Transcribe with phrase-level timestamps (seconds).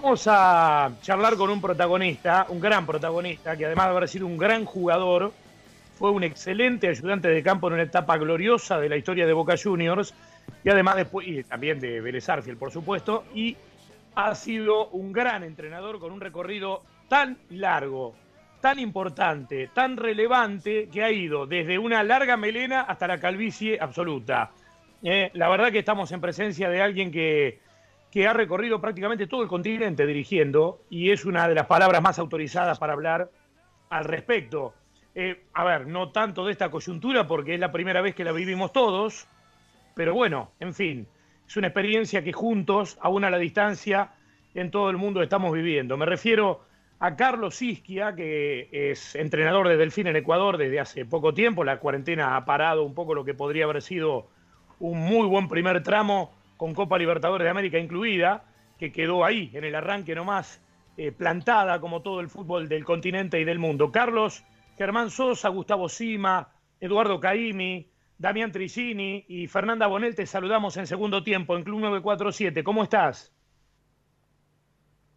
[0.00, 4.38] Vamos a charlar con un protagonista, un gran protagonista, que además de haber sido un
[4.38, 5.32] gran jugador,
[5.96, 9.56] fue un excelente ayudante de campo en una etapa gloriosa de la historia de Boca
[9.60, 10.14] Juniors
[10.62, 13.56] y además después, y también de Vélez Arfiel, por supuesto, y
[14.14, 18.14] ha sido un gran entrenador con un recorrido tan largo,
[18.60, 24.52] tan importante, tan relevante, que ha ido desde una larga melena hasta la calvicie absoluta.
[25.02, 27.66] Eh, la verdad que estamos en presencia de alguien que
[28.10, 32.18] que ha recorrido prácticamente todo el continente dirigiendo y es una de las palabras más
[32.18, 33.30] autorizadas para hablar
[33.90, 34.74] al respecto.
[35.14, 38.32] Eh, a ver, no tanto de esta coyuntura porque es la primera vez que la
[38.32, 39.26] vivimos todos,
[39.94, 41.08] pero bueno, en fin,
[41.46, 44.12] es una experiencia que juntos, aún a la distancia,
[44.54, 45.96] en todo el mundo estamos viviendo.
[45.96, 46.64] Me refiero
[47.00, 51.64] a Carlos Isquia, que es entrenador de Delfín en Ecuador desde hace poco tiempo.
[51.64, 54.28] La cuarentena ha parado un poco lo que podría haber sido
[54.80, 58.44] un muy buen primer tramo con Copa Libertadores de América incluida,
[58.78, 60.60] que quedó ahí, en el arranque nomás,
[60.98, 63.90] eh, plantada como todo el fútbol del continente y del mundo.
[63.90, 64.44] Carlos,
[64.76, 71.22] Germán Sosa, Gustavo Sima, Eduardo Caimi, Damián Tricini y Fernanda Bonel, te saludamos en segundo
[71.22, 72.64] tiempo en Club 947.
[72.64, 73.32] ¿Cómo estás?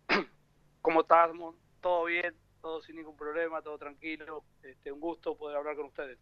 [0.82, 1.32] ¿Cómo estás?
[1.82, 4.44] Todo bien, todo sin ningún problema, todo tranquilo.
[4.62, 6.20] Este, un gusto poder hablar con ustedes.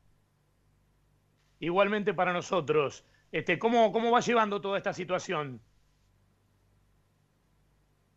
[1.60, 3.06] Igualmente para nosotros.
[3.32, 5.62] Este, ¿cómo, ¿Cómo va llevando toda esta situación?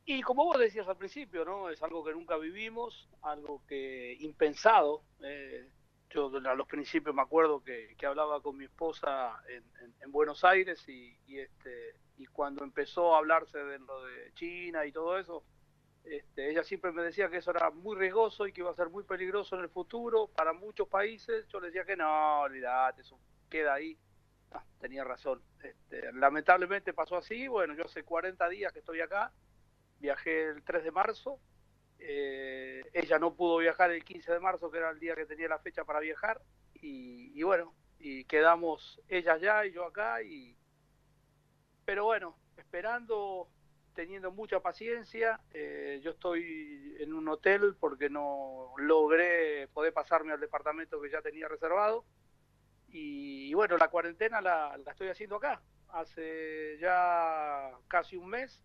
[0.05, 1.71] Y como vos decías al principio, ¿no?
[1.71, 5.03] Es algo que nunca vivimos, algo que impensado.
[5.23, 5.69] Eh,
[6.11, 11.17] yo a los principios me acuerdo que, hablaba con mi esposa en, Buenos Aires y,
[11.39, 15.43] este, y cuando empezó a hablarse de lo de China y todo eso,
[16.05, 18.91] este, ella siempre me decía que eso era muy riesgoso y que iba a ser
[18.91, 21.47] muy peligroso en el futuro para muchos países.
[21.49, 23.97] Yo le decía que no, olvidate, eso queda ahí.
[24.81, 25.41] Tenía razón.
[25.63, 27.47] Este, lamentablemente pasó así.
[27.49, 29.33] Bueno, yo hace 40 días que estoy acá.
[30.01, 31.39] Viajé el 3 de marzo.
[31.99, 35.49] Eh, ella no pudo viajar el 15 de marzo, que era el día que tenía
[35.49, 36.43] la fecha para viajar.
[36.75, 40.23] Y, bueno, y quedamos ella allá y yo acá.
[40.23, 40.57] Y...
[41.85, 43.49] Pero bueno, esperando,
[43.95, 45.41] teniendo mucha paciencia.
[45.53, 51.23] Eh, yo estoy en un hotel porque no logré poder pasarme al departamento que ya
[51.23, 52.05] tenía reservado
[52.93, 58.61] y, bueno, la cuarentena la, estoy haciendo acá, hace ya casi un mes,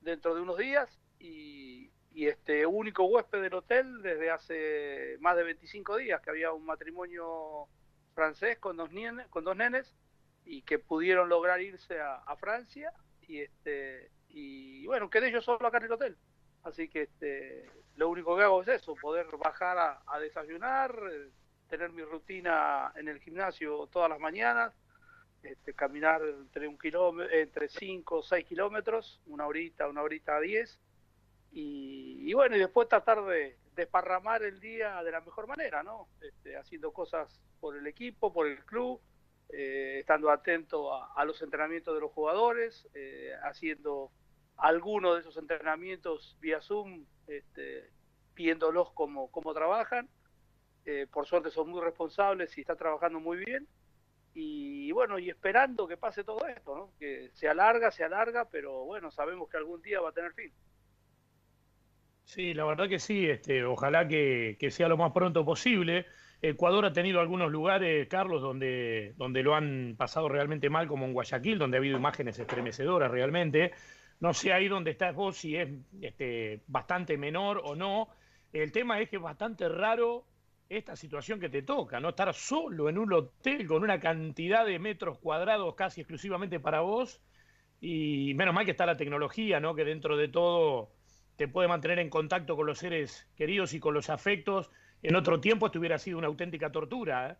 [0.00, 5.96] dentro de unos días, y, este único huésped del hotel desde hace más de 25
[5.96, 7.66] días, que había un matrimonio
[8.14, 9.94] francés con dos, nenes, con dos nenes
[10.44, 12.92] y que pudieron lograr irse a, Francia
[13.22, 16.18] y este y bueno, quedé yo solo acá en el hotel.
[16.62, 20.92] Así que este, lo único que hago es eso, poder bajar a desayunar,
[21.70, 24.74] tener mi rutina en el gimnasio todas las mañanas,
[25.42, 30.40] este, caminar entre un kilómetro, entre 5 o 6 kilómetros, una horita, una horita a
[30.40, 30.78] 10,
[31.52, 36.08] y, bueno, y después tratar de desparramar el día de la mejor manera, ¿no?
[36.20, 39.00] Este, haciendo cosas por el equipo, por el club,
[39.48, 44.12] eh, estando atento a, los entrenamientos de los jugadores, eh, haciendo
[44.56, 47.90] algunos de esos entrenamientos vía Zoom, este,
[48.34, 50.08] viéndolos cómo, cómo trabajan
[50.84, 53.66] eh, por suerte son muy responsables y están trabajando muy bien.
[54.32, 56.92] Y, bueno, y esperando que pase todo esto, ¿no?
[56.98, 60.52] que se alarga, se alarga, pero bueno, sabemos que algún día va a tener fin.
[62.24, 66.06] Sí, la verdad que sí, este, ojalá que, sea lo más pronto posible.
[66.40, 71.12] Ecuador ha tenido algunos lugares, Carlos, donde, donde lo han pasado realmente mal, como en
[71.12, 73.72] Guayaquil, donde ha habido imágenes estremecedoras realmente.
[74.20, 75.68] No sé ahí donde estás vos si es
[76.02, 78.08] este, bastante menor o no.
[78.52, 80.24] El tema es que es bastante raro
[80.70, 82.10] esta situación que te toca, ¿no?
[82.10, 87.20] Estar solo en un hotel con una cantidad de metros cuadrados casi exclusivamente para vos
[87.80, 89.74] y menos mal que está la tecnología, ¿no?
[89.74, 90.92] Que dentro de todo
[91.36, 94.70] te puede mantener en contacto con los seres queridos y con los afectos.
[95.02, 97.36] En otro tiempo esto hubiera sido una auténtica tortura, ¿eh?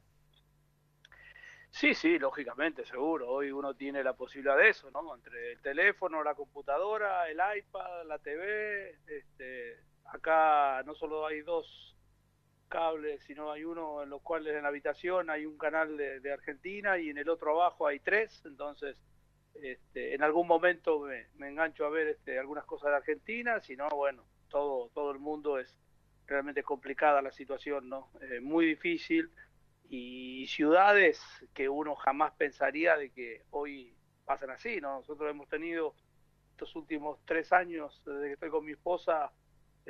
[1.71, 3.29] Sí, sí, lógicamente, seguro.
[3.29, 5.15] Hoy uno tiene la posibilidad de eso, ¿no?
[5.15, 8.97] Entre el teléfono, la computadora, el iPad, la TV.
[9.07, 9.77] Este,
[10.07, 11.95] acá no solo hay dos
[12.71, 16.99] cables, sino hay uno en los cuales en la habitación hay un canal de, Argentina
[16.99, 18.97] y en el otro abajo hay tres, entonces
[19.55, 23.89] este, en algún momento me, engancho a ver este, algunas cosas de Argentina, si no,
[23.91, 25.77] bueno, todo, todo el mundo es
[26.27, 28.09] realmente complicada la situación, ¿no?
[28.23, 29.31] Eh, muy difícil
[29.91, 31.21] y ciudades
[31.53, 33.93] que uno jamás pensaría de que hoy
[34.25, 35.01] pasan así, ¿no?
[35.01, 35.95] Nosotros hemos tenido
[36.53, 39.33] estos últimos tres años, desde que estoy con mi esposa,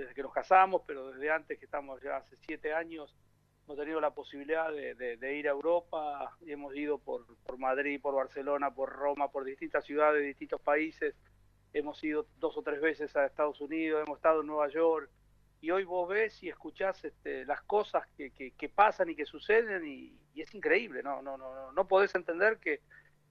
[0.01, 3.15] desde que nos casamos, pero desde antes que estamos ya hace siete años,
[3.65, 7.25] hemos tenido la posibilidad de, ir a Europa y hemos ido por,
[7.59, 11.15] Madrid, por Barcelona, por Roma, por distintas ciudades, distintos países,
[11.73, 15.11] hemos ido dos o tres veces a Estados Unidos, hemos estado en Nueva York,
[15.61, 19.87] y hoy vos ves y escuchás este, las cosas que, que, pasan y que suceden
[19.87, 22.81] y, es increíble, no, no, no, no podés entender que,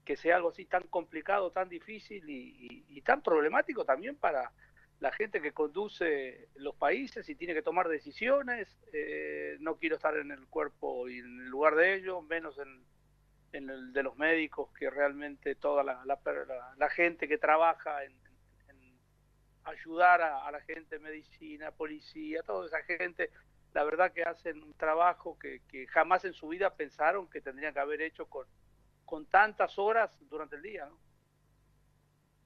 [0.10, 4.52] que sea algo así tan complicado, tan difícil y, tan problemático también para
[5.00, 8.68] la gente que conduce los países y tiene que tomar decisiones.
[8.92, 13.70] Eh, no quiero estar en el cuerpo y en el lugar de ellos, menos en,
[13.70, 18.14] el de los médicos, que realmente toda la, la, gente que trabaja en,
[19.64, 23.32] ayudar a, la gente, medicina, policía, toda esa gente,
[23.74, 27.80] la verdad que hacen un trabajo que, jamás en su vida pensaron que tendrían que
[27.80, 28.46] haber hecho con,
[29.06, 30.86] con tantas horas durante el día.
[30.88, 30.98] ¿no?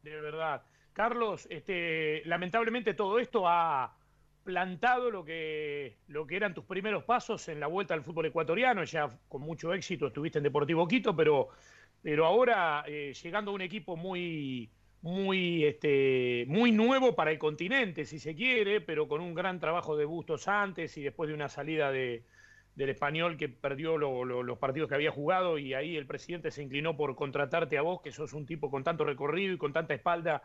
[0.03, 0.63] De verdad.
[0.93, 3.97] Carlos, este, lamentablemente todo esto ha
[4.43, 8.83] plantado lo que, lo que eran tus primeros pasos en la vuelta al fútbol ecuatoriano,
[8.83, 11.49] ya con mucho éxito estuviste en Deportivo Quito, pero,
[12.01, 14.69] pero ahora eh, llegando a un equipo muy,
[15.01, 19.95] muy, este, muy nuevo para el continente, si se quiere, pero con un gran trabajo
[19.95, 22.23] de Bustos antes y después de una salida de,
[22.75, 26.97] del español que perdió los partidos que había jugado y ahí el presidente se inclinó
[26.97, 30.43] por contratarte a vos, que sos un tipo con tanto recorrido y con tanta espalda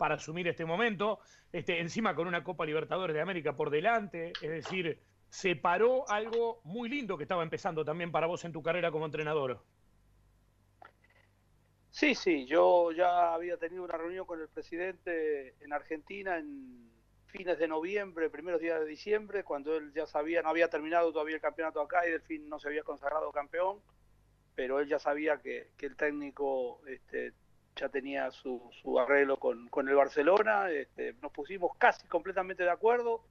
[0.00, 1.18] para asumir este momento,
[1.52, 4.98] este, encima con una Copa Libertadores de América por delante, es decir,
[5.28, 9.04] se paró algo muy lindo que estaba empezando también para vos en tu carrera como
[9.04, 9.62] entrenador.
[11.90, 16.90] Sí, sí, yo ya había tenido una reunión con el presidente en Argentina en
[17.26, 21.34] fines de noviembre, primeros días de diciembre, cuando él ya sabía, no había terminado todavía
[21.34, 23.82] el campeonato acá y fin no se había consagrado campeón,
[24.54, 27.34] pero él ya sabía que, el técnico este,
[27.80, 28.60] ya tenía su,
[29.00, 33.24] arreglo con, el Barcelona, este, nos pusimos casi completamente de acuerdo,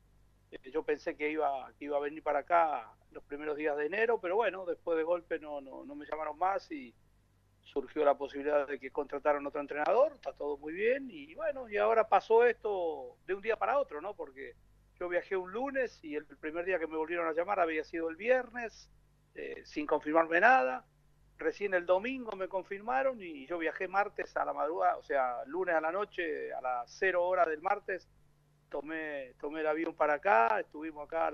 [0.52, 3.86] eh, yo pensé que iba, que iba a venir para acá los primeros días de
[3.86, 6.94] enero, pero bueno, después de golpe no, no, me llamaron más y
[7.62, 11.78] surgió la posibilidad de que contrataran otro entrenador, está todo muy bien y bueno, y
[11.78, 14.16] ahora pasó esto de un día para otro, ¿no?
[14.16, 14.56] Porque
[15.00, 18.10] yo viajé un lunes y el primer día que me volvieron a llamar había sido
[18.10, 18.90] el viernes,
[19.36, 20.86] eh, sin confirmarme nada.
[21.40, 25.74] Recién el domingo me confirmaron y yo viajé martes a la madrugada, o sea, lunes
[25.74, 28.08] a la noche, a las cero horas del martes,
[28.70, 31.32] tomé, tomé el avión para acá, estuvimos acá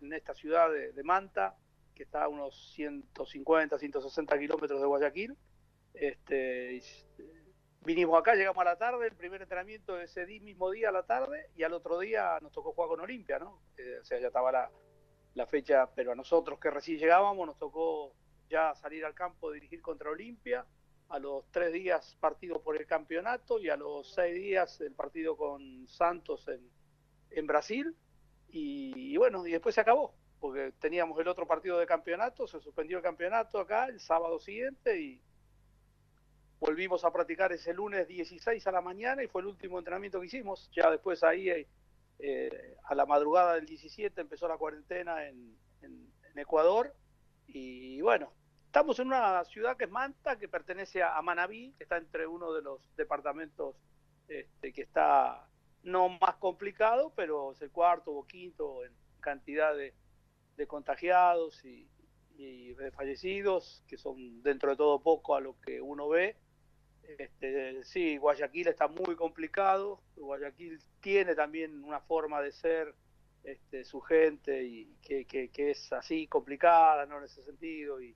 [0.00, 1.56] en esta ciudad de Manta,
[2.00, 5.36] que está a unos 150, 160 kilómetros de Guayaquil.
[5.92, 6.80] Este,
[7.84, 11.50] vinimos acá, llegamos a la tarde, el primer entrenamiento ese mismo día a la tarde
[11.56, 13.60] y al otro día nos tocó jugar con Olimpia, ¿no?
[13.76, 14.70] Eh, o sea, ya estaba la,
[15.34, 18.14] la, fecha, pero a nosotros que recién llegábamos nos tocó
[18.50, 20.66] ya salir al campo, dirigir contra Olimpia.
[21.08, 25.36] A los tres días partido por el campeonato y a los seis días el partido
[25.36, 26.60] con Santos en,
[27.30, 27.96] en Brasil.
[28.48, 32.96] y bueno, y después se acabó porque teníamos el otro partido de campeonato, se suspendió
[32.96, 35.22] el campeonato acá el sábado siguiente y
[36.58, 40.26] volvimos a practicar ese lunes 16 a la mañana y fue el último entrenamiento que
[40.26, 40.70] hicimos.
[40.72, 41.50] Ya después ahí
[42.18, 45.58] eh, a la madrugada del 17 empezó la cuarentena en,
[46.36, 46.94] Ecuador
[47.48, 48.32] y bueno,
[48.70, 52.52] estamos en una ciudad que es Manta, que pertenece a, Manabí, que está entre uno
[52.52, 53.74] de los departamentos
[54.28, 55.44] este, que está
[55.82, 59.92] no más complicado, pero es el cuarto o quinto en cantidad de,
[60.68, 61.88] contagiados y,
[62.36, 66.36] de fallecidos, que son dentro de todo poco a lo que uno ve.
[67.18, 72.94] Este, sí, Guayaquil está muy complicado, Guayaquil tiene también una forma de ser
[73.42, 77.18] este, su gente y que, que, es así complicada, ¿no?
[77.18, 78.14] En ese sentido, y,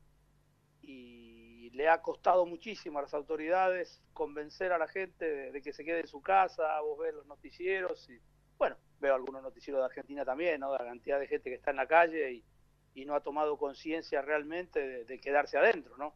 [0.87, 5.85] y, le ha costado muchísimo a las autoridades convencer a la gente de, que se
[5.85, 8.21] quede en su casa, vos ves los noticieros y
[8.57, 10.71] bueno, veo algunos noticieros de Argentina también, ¿no?
[10.71, 12.45] La cantidad de gente que está en la calle
[12.95, 16.15] y, no ha tomado conciencia realmente de, quedarse adentro, ¿no?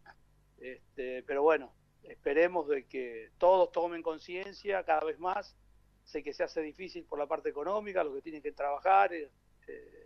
[0.58, 5.56] Este, pero bueno, esperemos de que todos tomen conciencia cada vez más.
[6.04, 9.28] Sé que se hace difícil por la parte económica, los que tienen que trabajar, eh,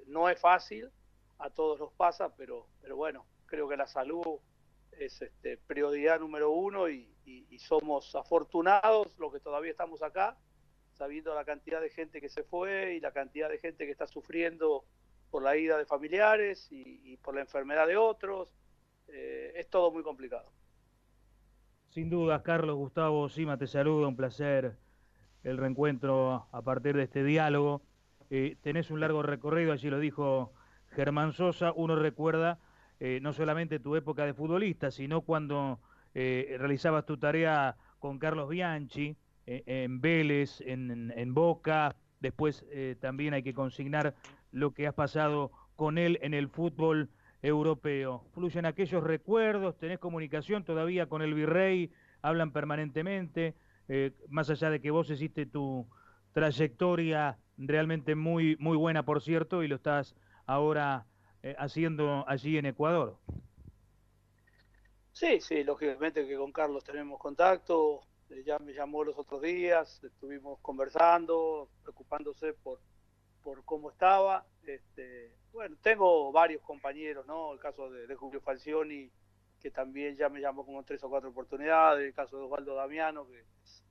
[0.06, 0.90] no es fácil,
[1.38, 4.40] a todos nos pasa, pero, pero bueno, creo que la salud
[5.06, 7.08] es este, prioridad número uno y
[7.58, 10.36] somos afortunados los que todavía estamos acá
[11.02, 14.06] sabiendo la cantidad de gente que se fue y la cantidad de gente que está
[14.06, 14.84] sufriendo
[15.30, 18.48] por la ida de familiares y, por la enfermedad de otros.
[19.08, 20.52] Eh, es todo muy complicado.
[21.88, 24.76] Sin duda, Carlos Gustavo Sima te saluda, un placer
[25.42, 27.82] el reencuentro a partir de este diálogo.
[28.30, 30.52] Eh, tenés un largo recorrido, allí lo dijo
[30.90, 32.60] Germán Sosa, uno recuerda
[33.04, 35.80] eh, no solamente tu época de futbolista, sino cuando
[36.14, 39.16] realizabas tu tarea con Carlos Bianchi,
[39.46, 44.14] eh, en Vélez, en, Boca, después eh, también hay que consignar
[44.52, 47.10] lo que has pasado con él en el fútbol
[47.42, 48.24] europeo.
[48.34, 51.90] Fluyen aquellos recuerdos, tenés comunicación todavía con el virrey,
[52.22, 53.54] hablan permanentemente.
[53.88, 55.88] eh, más allá de que vos hiciste tu
[56.32, 60.14] trayectoria realmente muy, muy buena, por cierto, y lo estás
[60.46, 61.04] ahora
[61.42, 63.16] eh, haciendo allí en Ecuador.
[65.12, 70.02] Sí, sí, lógicamente que con Carlos tenemos contacto, eh, ya me llamó los otros días,
[70.02, 72.80] estuvimos conversando, preocupándose por,
[73.42, 74.46] por cómo estaba.
[74.66, 77.52] Este, bueno, tengo varios compañeros, ¿no?
[77.52, 79.10] El caso de, Julio Falcioni,
[79.60, 83.26] que también ya me llamó como tres o cuatro oportunidades, el caso de Osvaldo Damiano,
[83.26, 83.84] que es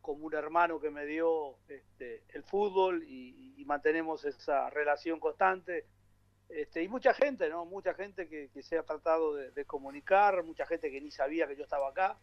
[0.00, 5.86] como un hermano que me dio este, el fútbol y, mantenemos esa relación constante.
[6.50, 7.64] Este, y mucha gente, ¿no?
[7.64, 11.64] Mucha gente que, se ha tratado de, comunicar, mucha gente que ni sabía que yo
[11.64, 12.18] estaba acá.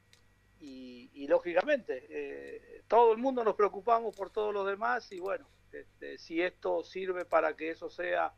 [0.60, 6.18] Y, lógicamente, eh, todo el mundo nos preocupamos por todos los demás y bueno, este,
[6.18, 8.34] si esto sirve para que eso sea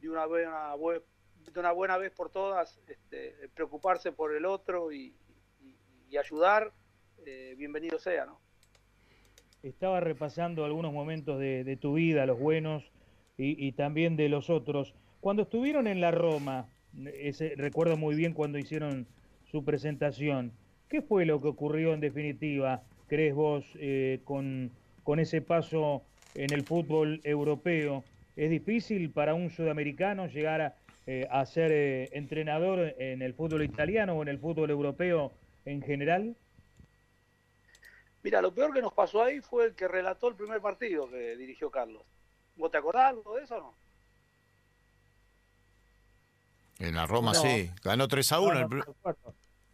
[0.00, 5.14] de una buena, de una buena vez por todas, este, preocuparse por el otro y,
[6.18, 6.72] ayudar,
[7.26, 8.40] eh, bienvenido sea, ¿no?
[9.62, 12.90] Estaba repasando algunos momentos de, tu vida, los buenos
[13.36, 14.94] y, también de los otros.
[15.26, 16.68] Cuando estuvieron en la Roma,
[17.56, 19.08] recuerdo muy bien cuando hicieron
[19.50, 20.52] su presentación,
[20.88, 24.70] ¿qué fue lo que ocurrió en definitiva, crees vos, eh, con,
[25.18, 26.04] ese paso
[26.36, 28.04] en el fútbol europeo?
[28.36, 30.76] ¿Es difícil para un sudamericano llegar a,
[31.08, 35.32] eh, ser eh, entrenador en el fútbol italiano o en el fútbol europeo
[35.64, 36.36] en general?
[38.22, 41.36] Mira, lo peor que nos pasó ahí fue el que relató el primer partido que
[41.36, 42.04] dirigió Carlos.
[42.54, 43.85] ¿Vos te acordás de eso o no?
[46.78, 48.68] En la Roma sí, ganó 3 a 1.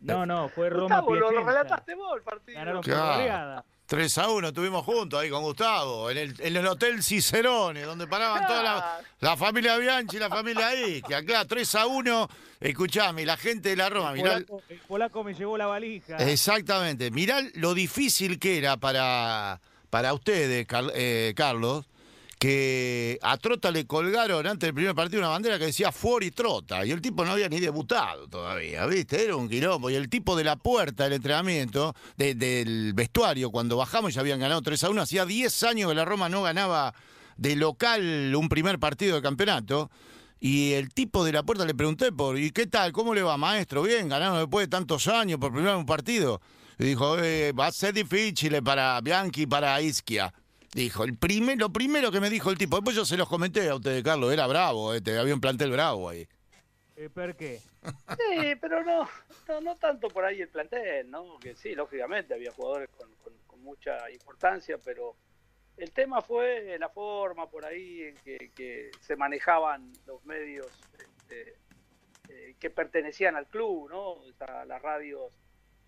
[0.01, 1.01] No, no, fue Roma.
[1.01, 2.59] Gustavo, lo, relataste vos el partido.
[2.59, 3.65] Ganaron claro.
[3.87, 8.07] 3 a 1 estuvimos juntos ahí con Gustavo, en el, en el Hotel Cicerone, donde
[8.07, 11.03] paraban toda la, la, familia Bianchi y la familia ahí.
[11.03, 12.29] Que acá 3 a 1,
[12.61, 14.37] escuchame, la gente de la Roma, mirá.
[14.37, 14.47] El
[14.89, 16.17] polaco, me llevó la valija.
[16.17, 21.87] Exactamente, mirá lo difícil que era para, para ustedes, eh, Carlos,
[22.43, 26.85] que a Trota le colgaron antes del primer partido una bandera que decía Fuori Trota,
[26.85, 29.27] y el tipo no había ni debutado todavía, ¿viste?
[29.27, 34.15] Era un quilombo, y el tipo de la puerta del entrenamiento, del vestuario, cuando bajamos
[34.15, 36.95] ya habían ganado 3 a 1, hacía 10 años que la Roma no ganaba
[37.37, 39.89] de local un primer partido de campeonato,
[40.41, 42.91] y el tipo de la puerta le pregunté por, ¿y qué tal?
[42.91, 43.83] ¿Cómo le va, maestro?
[43.83, 46.41] Bien, ganaron después de tantos años por primer un partido.
[46.77, 50.35] Y dijo, eh, va a ser difícil para Bianchi y para Ischia.
[50.75, 53.69] Dijo, el primer, lo primero que me dijo el tipo, después yo se los comenté
[53.69, 56.27] a ustedes, Carlos, era bravo, este, había un plantel bravo ahí.
[56.97, 57.61] Eh, ¿Por qué?
[58.17, 59.09] Sí, pero no,
[59.61, 61.39] no, tanto por ahí el plantel, ¿no?
[61.39, 63.13] Que sí, lógicamente había jugadores con,
[63.63, 65.15] mucha importancia, pero
[65.77, 70.67] el tema fue la forma por ahí en que, se manejaban los medios
[70.99, 71.55] este,
[72.29, 74.17] eh, que pertenecían al club, ¿no?
[74.67, 75.33] las radios,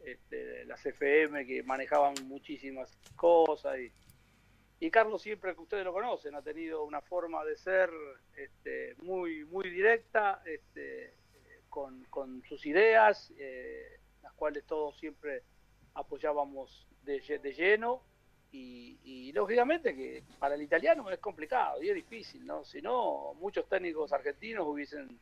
[0.05, 3.91] este, las FM que manejaban muchísimas cosas y
[4.81, 7.91] y Carlos siempre que ustedes lo conocen ha tenido una forma de ser
[8.37, 11.15] este, muy muy directa este,
[11.69, 15.43] con, sus ideas eh, las cuales todos siempre
[15.95, 17.21] apoyábamos de,
[17.53, 18.03] lleno.
[18.53, 23.69] Y, lógicamente que para el italiano es complicado y es difícil no si no muchos
[23.69, 25.19] técnicos argentinos hubiesen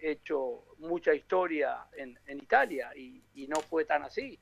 [0.00, 4.36] hecho mucha historia en, Italia y no fue tan así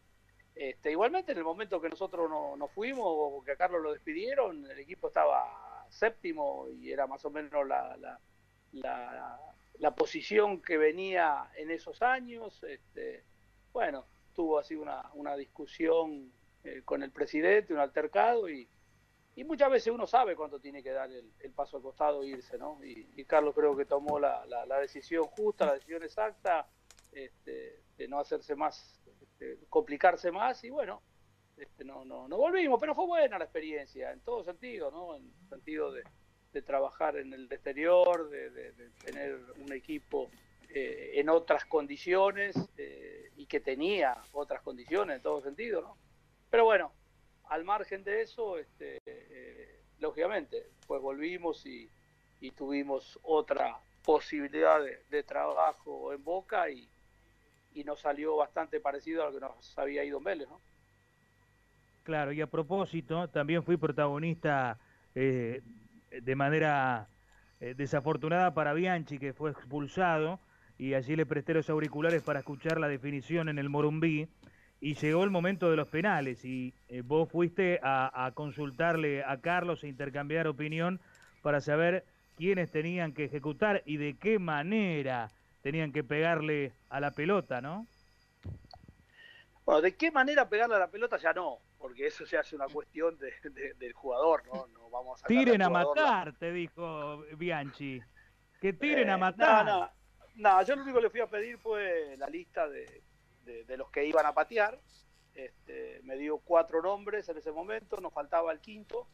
[0.60, 4.70] este, igualmente, en el momento que nosotros nos fuimos o que a Carlos lo despidieron,
[4.70, 7.96] el equipo estaba séptimo y era más o menos la,
[8.72, 12.62] la, posición que venía en esos años.
[12.62, 13.24] Este,
[13.72, 16.30] bueno, tuvo así una, una discusión
[16.62, 18.68] eh, con el presidente, un altercado y,
[19.36, 22.58] y muchas veces uno sabe cuándo tiene que dar el, paso al costado e irse,
[22.58, 22.84] ¿no?
[22.84, 24.44] Y, Carlos creo que tomó la,
[24.78, 26.68] decisión justa, la decisión exacta,
[27.12, 28.99] este, de no hacerse más
[29.40, 31.02] este, complicarse más y bueno,
[31.56, 35.16] este, no, no, no volvimos, pero fue buena la experiencia, en todo sentido, ¿no?
[35.16, 36.04] En sentido de,
[36.62, 38.72] trabajar en el exterior, de,
[39.04, 40.28] tener un equipo
[40.68, 45.96] eh, en otras condiciones eh, y que tenía otras condiciones en todo sentido, ¿no?
[46.50, 46.92] Pero bueno,
[47.44, 51.88] al margen de eso, este, eh, lógicamente, pues volvimos y,
[52.40, 56.88] y tuvimos otra posibilidad de, trabajo en Boca y,
[57.74, 60.60] y nos salió bastante parecido a lo que nos había ido en ¿no?
[62.02, 64.78] Claro, y a propósito, también fui protagonista
[65.14, 65.62] eh,
[66.10, 67.08] de manera
[67.60, 70.40] eh, desafortunada para Bianchi, que fue expulsado,
[70.78, 74.28] y allí le presté los auriculares para escuchar la definición en el Morumbí,
[74.80, 79.84] y llegó el momento de los penales, y eh, vos fuiste a consultarle a Carlos
[79.84, 81.00] e intercambiar opinión
[81.42, 82.04] para saber
[82.36, 85.30] quiénes tenían que ejecutar y de qué manera
[85.62, 87.86] tenían que pegarle a la pelota, ¿no?
[89.64, 91.16] Bueno, ¿de qué manera pegarle a la pelota?
[91.18, 91.58] Ya no.
[91.78, 94.66] porque eso se hace una cuestión de, del jugador, ¿no?
[94.68, 98.02] no vamos a tiren a matar, te dijo Bianchi.
[98.60, 99.64] Que tiren a eh, matar.
[99.64, 99.90] No, no,
[100.34, 103.02] no, yo lo único que le fui a pedir fue la lista de,
[103.44, 104.78] de, los que iban a patear.
[105.34, 109.06] Este, me dio cuatro nombres en ese momento, nos faltaba el quinto.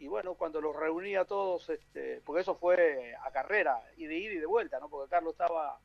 [0.00, 4.16] Y bueno, cuando los reuní a todos, este, porque eso fue a carrera, y de
[4.16, 4.88] ida y de vuelta, ¿no?
[4.88, 5.78] Porque Carlos estaba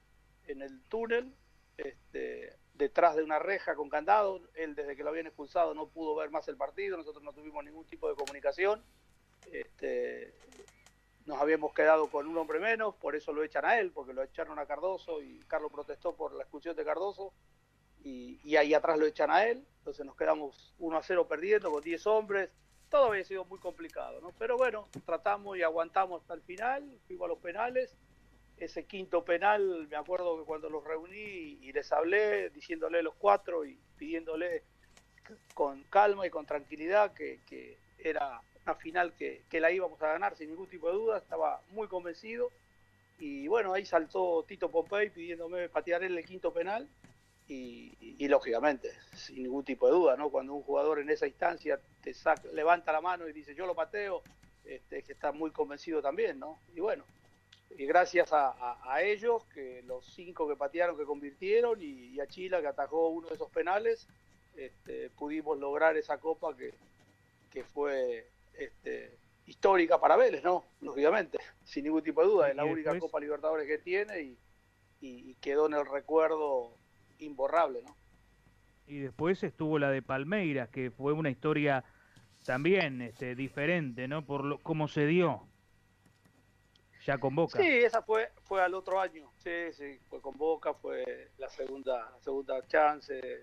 [0.48, 1.32] en el túnel,
[1.78, 4.42] este, detrás de una reja con candado.
[4.54, 6.98] Él, desde que lo habían expulsado, no pudo ver más el partido.
[6.98, 8.82] Nosotros no tuvimos ningún tipo de comunicación.
[9.52, 10.34] Este,
[11.26, 14.24] nos habíamos quedado con un hombre menos, por eso lo echan a él, porque lo
[14.24, 17.34] echaron a Cardoso y Carlos protestó por la expulsión de Cardoso.
[18.04, 19.66] Y, ahí atrás lo echan a él.
[19.80, 22.50] Entonces nos quedamos 1 a 0 perdiendo con 10 hombres.
[22.90, 24.32] Todo había sido muy complicado, ¿no?
[24.38, 27.00] Pero bueno, tratamos y aguantamos hasta el final.
[27.08, 27.96] Fuimos a los penales
[28.58, 33.66] ese quinto penal, me acuerdo que cuando los reuní y les hablé, diciéndole los cuatro
[33.66, 34.64] y pidiéndole
[35.54, 40.50] con calma y con tranquilidad que, era una final que, la íbamos a ganar sin
[40.50, 42.52] ningún tipo de duda, estaba muy convencido.
[43.18, 46.88] Y bueno, ahí saltó Tito Pompey pidiéndome patear el quinto penal.
[47.48, 50.30] Y, lógicamente, sin ningún tipo de duda, ¿no?
[50.30, 53.76] Cuando un jugador en esa instancia te saca, levanta la mano y dice yo lo
[53.76, 54.24] pateo,
[54.64, 56.60] este, que está muy convencido también, ¿no?
[56.76, 57.04] Y bueno,
[57.78, 62.68] y gracias a, ellos, que los cinco que patearon, que convirtieron, y, a Chila, que
[62.68, 64.08] atajó uno de esos penales,
[64.56, 66.74] este, pudimos lograr esa copa que,
[67.52, 70.64] que fue este, histórica para Vélez, ¿no?
[70.82, 74.38] Lógicamente, sin ningún tipo de duda, es la única Copa Libertadores que tiene y,
[75.02, 76.78] y, quedó en el recuerdo
[77.20, 77.96] imborrable, ¿no?
[78.88, 81.84] Y después estuvo la de Palmeiras, que fue una historia
[82.44, 84.26] también este, diferente, ¿no?
[84.26, 85.48] Por lo, cómo se dio
[87.06, 87.60] ya con Boca.
[87.60, 89.32] Sí, esa fue fue al otro año.
[89.38, 93.42] Sí, sí, fue con Boca, fue la segunda segunda chance.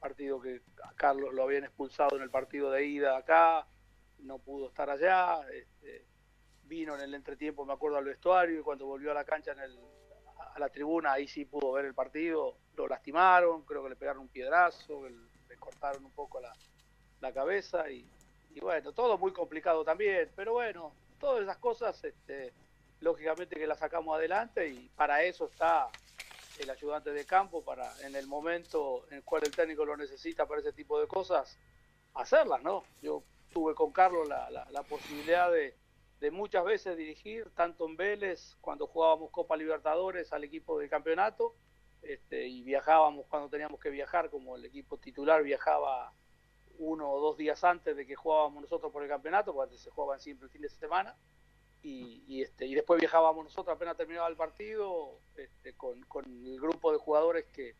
[0.00, 3.66] Partido que a Carlos lo habían expulsado en el partido de ida acá,
[4.18, 5.40] no pudo estar allá.
[5.52, 6.04] Este,
[6.64, 9.60] vino en el entretiempo, me acuerdo, al vestuario y cuando volvió a la cancha en
[9.60, 9.78] el,
[10.54, 12.56] a la tribuna, ahí sí pudo ver el partido.
[12.76, 15.08] Lo lastimaron, creo que le pegaron un piedrazo,
[15.48, 16.52] le cortaron un poco la,
[17.20, 18.06] la cabeza y,
[18.54, 22.52] y bueno, todo muy complicado también, pero bueno, todas esas cosas este,
[23.00, 25.88] lógicamente que la sacamos adelante y para eso está
[26.58, 30.46] el ayudante de campo, para en el momento en el cual el técnico lo necesita
[30.46, 31.58] para ese tipo de cosas,
[32.14, 32.84] hacerlas, ¿no?
[33.00, 35.74] Yo tuve con Carlos la, la, posibilidad de,
[36.20, 41.54] de, muchas veces dirigir, tanto en Vélez, cuando jugábamos Copa Libertadores al equipo del campeonato,
[42.02, 46.12] este, y viajábamos cuando teníamos que viajar, como el equipo titular viajaba
[46.78, 50.20] uno o dos días antes de que jugábamos nosotros por el campeonato, porque se jugaban
[50.20, 51.16] siempre el fin de semana,
[51.84, 56.98] y, este, y después viajábamos nosotros apenas terminaba el partido este, con, el grupo de
[56.98, 57.74] jugadores que,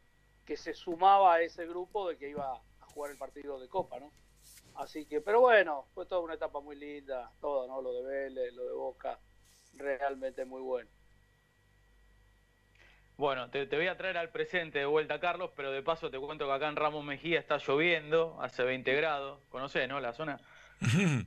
[0.44, 4.00] que se sumaba a ese grupo de que iba a jugar el partido de Copa,
[4.00, 4.10] ¿no?
[4.74, 7.80] Así que, pero bueno, fue toda una etapa muy linda, todo, ¿no?
[7.80, 9.20] Lo de Vélez, lo de Boca,
[9.74, 10.90] realmente muy bueno.
[13.16, 16.18] Bueno, te, te, voy a traer al presente de vuelta, Carlos, pero de paso te
[16.18, 19.40] cuento que acá en Ramos Mejía está lloviendo, hace 20 grados.
[19.50, 20.00] ¿Conocés, no?
[20.00, 20.40] La zona.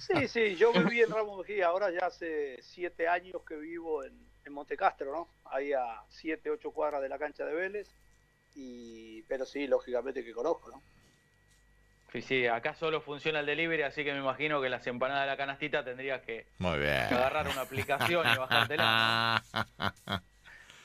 [0.00, 4.12] Sí, sí, yo viví en Ramos Mejía, ahora ya hace siete años que vivo en,
[4.44, 5.28] en Montecastro, ¿no?
[5.44, 7.88] Ahí a siete, ocho cuadras de la cancha de Vélez,
[8.54, 10.82] y, pero sí, lógicamente que conozco, ¿no?
[12.12, 15.30] Sí, sí, acá solo funciona el delivery, así que me imagino que las empanadas de
[15.30, 19.42] la canastita tendrías que, agarrar una aplicación y bajártela.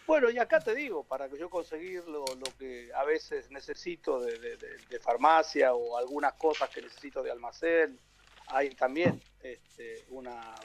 [0.10, 2.26] Bueno, y acá te digo, para que yo conseguir lo,
[2.58, 8.00] que a veces necesito de, farmacia o algunas cosas que necesito de almacén,
[8.48, 10.56] hay también este, una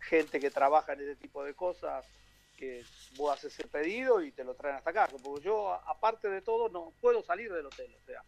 [0.00, 2.04] gente que trabaja en ese tipo de cosas
[2.56, 2.82] que
[3.16, 5.06] vos haces el pedido y te lo traen hasta acá.
[5.06, 7.94] Porque yo, aparte de todo, no puedo salir del hotel.
[8.02, 8.20] O sea,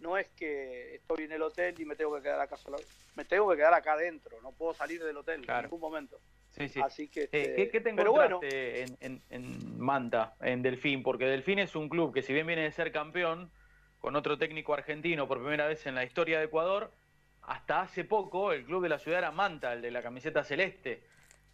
[0.00, 2.76] no es que estoy en el hotel y me tengo que quedar acá solo.
[3.16, 4.38] Me tengo que quedar acá adentro.
[4.42, 6.20] No puedo salir del hotel en ningún momento.
[6.50, 6.80] Sí, sí.
[6.80, 11.02] Así que, eh, ¿qué, te encontraste en, Manta, en Delfín?
[11.02, 13.50] Porque Delfín es un club que si bien viene de ser campeón,
[14.00, 16.92] con otro técnico argentino por primera vez en la historia de Ecuador,
[17.42, 21.04] hasta hace poco el club de la ciudad era Manta, el de la camiseta celeste.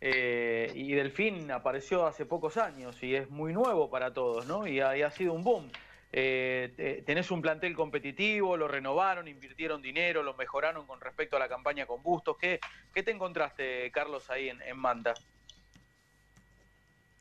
[0.01, 4.67] Eh, y Delfín apareció hace pocos años y es muy nuevo para todos, ¿no?
[4.67, 5.71] y ha sido un boom.
[6.13, 11.49] Eh, tenés un plantel competitivo, lo renovaron, invirtieron dinero, lo mejoraron con respecto a la
[11.49, 12.37] campaña con Bustos.
[12.39, 12.61] ¿Qué,
[12.93, 15.15] te encontraste, Carlos, ahí en, en Manta?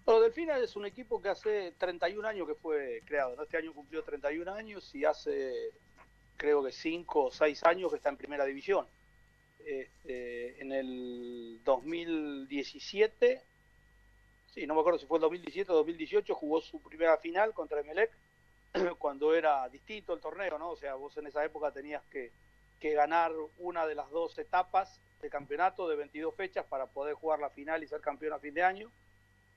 [0.05, 3.41] Bueno, Delfina es un equipo que hace 31 años que fue creado.
[3.41, 5.71] Este año cumplió 31 años y hace
[6.37, 8.85] creo que 5 o 6 años que está en primera división.
[9.65, 13.41] Este, en el 2017,
[14.53, 17.79] sí, no me acuerdo si fue el 2017 o 2018, jugó su primera final contra
[17.79, 18.11] Emelec
[18.99, 20.71] cuando era distinto el torneo, ¿no?
[20.71, 22.31] O sea, vos en esa época tenías que,
[22.79, 27.39] que ganar una de las dos etapas de campeonato de 22 fechas para poder jugar
[27.39, 28.91] la final y ser campeón a fin de año.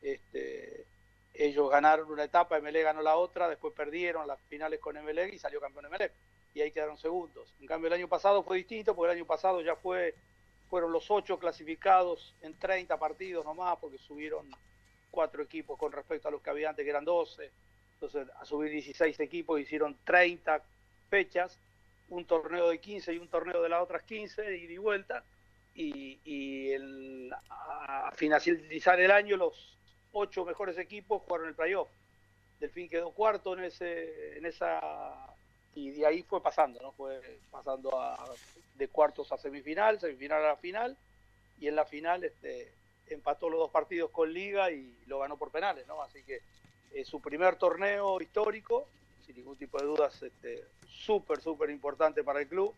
[0.01, 0.87] Este,
[1.35, 5.39] ellos ganaron una etapa, MLE ganó la otra, después perdieron las finales con MLE y
[5.39, 6.11] salió campeón MLE.
[6.55, 7.55] Y ahí quedaron segundos.
[7.61, 10.15] En cambio, el año pasado fue distinto, porque el año pasado ya fue
[10.69, 14.51] fueron los ocho clasificados en 30 partidos nomás, porque subieron
[15.11, 17.51] cuatro equipos con respecto a los que había antes, que eran 12.
[18.01, 20.63] Entonces, a subir 16 equipos, hicieron 30
[21.11, 21.59] fechas,
[22.09, 25.25] un torneo de 15 y un torneo de las otras 15, y de vuelta.
[25.75, 29.77] Y, y el, a finalizar el año, los
[30.13, 31.89] ocho mejores equipos jugaron el playoff.
[32.61, 35.35] Delfín quedó cuarto en, ese, en esa
[35.75, 36.93] y de ahí fue pasando, ¿no?
[36.93, 38.17] Fue pasando a,
[38.75, 40.97] de cuartos a semifinal, semifinal a final,
[41.61, 42.73] y en la final este,
[43.07, 46.03] empató los dos partidos con Liga y lo ganó por penales, ¿no?
[46.03, 46.41] Así que
[46.93, 48.87] es su primer torneo histórico,
[49.25, 52.75] sin ningún tipo de dudas, este, súper, súper importante para el club.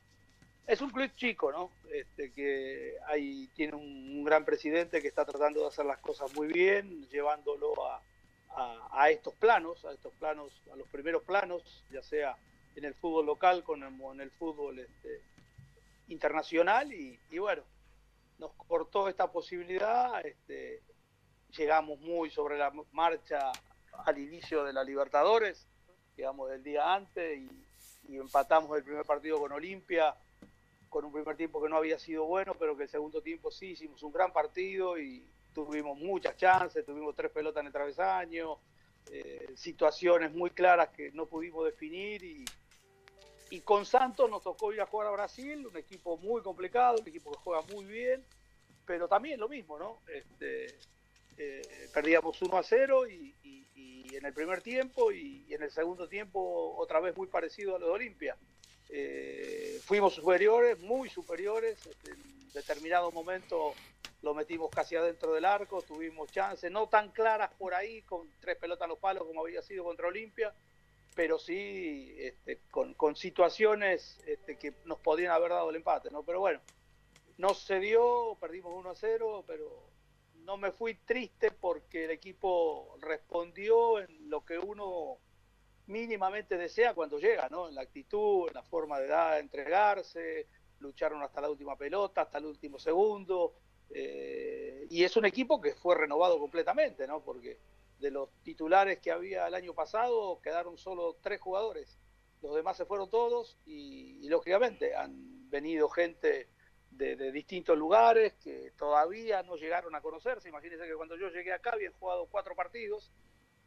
[0.67, 1.71] Es un club chico, ¿no?
[1.93, 6.47] Este, que hay, tiene un, gran presidente que está tratando de hacer las cosas muy
[6.47, 8.01] bien, llevándolo a,
[8.93, 12.37] a, estos planos, a estos planos, a los primeros planos, ya sea
[12.77, 15.21] en el fútbol local como en el fútbol este,
[16.09, 17.63] internacional y, bueno,
[18.39, 20.83] nos cortó esta posibilidad, este,
[21.57, 23.53] llegamos muy sobre la marcha
[24.05, 25.67] al inicio de la Libertadores,
[26.17, 30.17] llegamos el día antes y, empatamos el primer partido con Olimpia,
[30.89, 33.67] con un primer tiempo que no había sido bueno, pero que el segundo tiempo sí
[33.67, 35.25] hicimos un gran partido y
[35.55, 38.59] tuvimos muchas chances, tuvimos tres pelotas en el travesaño,
[39.13, 42.45] eh, situaciones muy claras que no pudimos definir y,
[43.51, 47.09] y con Santos nos tocó ir a jugar a Brasil, un equipo muy complicado, un
[47.09, 48.25] equipo que juega muy bien,
[48.87, 49.99] pero también lo mismo, ¿no?
[50.09, 50.67] Este,
[51.37, 53.35] eh, perdíamos 1 a 0 y,
[54.17, 57.87] en el primer tiempo y, en el segundo tiempo otra vez muy parecido a lo
[57.87, 58.37] de Olimpia.
[58.89, 63.75] Eh, fuimos superiores, muy superiores, en determinado momento
[64.23, 68.57] lo metimos casi adentro del arco, tuvimos chances, no tan claras por ahí, con tres
[68.57, 70.53] pelotas a los palos como había sido contra Olimpia,
[71.15, 76.23] pero sí este, con, situaciones este, que nos podrían haber dado el empate, ¿no?
[76.23, 76.61] Pero bueno,
[77.39, 79.90] no se dio, perdimos 1 a 0, pero
[80.45, 85.19] no me fui triste porque el equipo respondió en lo que uno
[85.87, 87.69] mínimamente desea cuando llega, ¿no?
[87.69, 90.47] En la actitud, en la forma de dar, entregarse,
[90.79, 93.55] lucharon hasta la última pelota, hasta el último segundo,
[93.91, 97.23] eh, y es un equipo que fue renovado completamente, ¿no?
[97.23, 97.59] Porque
[97.99, 101.99] de los titulares que había el año pasado, quedaron solo tres jugadores.
[102.41, 106.49] Los demás se fueron todos y, lógicamente han venido gente
[107.01, 110.49] de, distintos lugares que todavía no llegaron a conocerse.
[110.49, 113.11] Imagínense que cuando yo llegué acá habían jugado cuatro partidos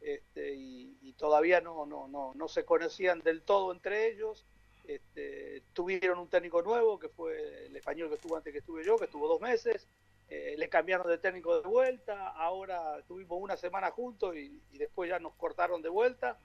[0.00, 4.46] este, y, todavía no, no, no, no se conocían del todo entre ellos.
[4.86, 8.98] Este, tuvieron un técnico nuevo que fue el español que estuvo antes que estuve yo,
[8.98, 9.88] que estuvo dos meses.
[10.28, 15.18] Eh, le cambiaron de técnico de vuelta, ahora tuvimos una semana juntos y, después ya
[15.18, 16.38] nos cortaron de vuelta.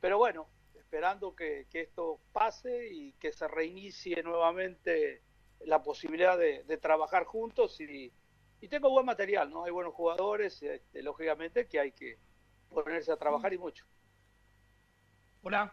[0.00, 5.22] Pero bueno, esperando que, esto pase y que se reinicie nuevamente
[5.66, 8.12] la posibilidad de, trabajar juntos y,
[8.68, 9.64] tengo buen material, ¿no?
[9.64, 12.18] Hay buenos jugadores, este, lógicamente que hay que
[12.68, 13.84] ponerse a trabajar y mucho.
[15.42, 15.72] Hola.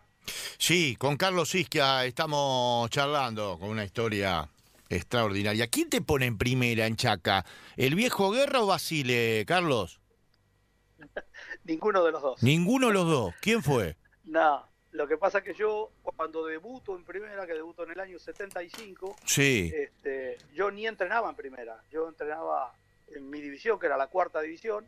[0.58, 4.50] Sí, con Carlos Isquia estamos charlando con una historia
[4.90, 5.68] Extraordinaria.
[5.68, 7.46] ¿Quién te pone en primera en Chaca?
[7.76, 10.00] ¿El viejo Guerra o Basile, Carlos?
[11.66, 12.44] Ninguno de los dos.
[12.44, 13.36] Ninguno de los dos.
[13.42, 13.98] ¿Quién fue?
[14.24, 14.66] No,
[14.98, 18.18] lo que pasa es que yo, cuando debuto en primera, que debuto en el año
[18.18, 19.72] 75, sí.
[19.72, 21.80] este, yo ni entrenaba en primera.
[21.92, 22.74] Yo entrenaba
[23.10, 24.88] en mi división, que era la cuarta división.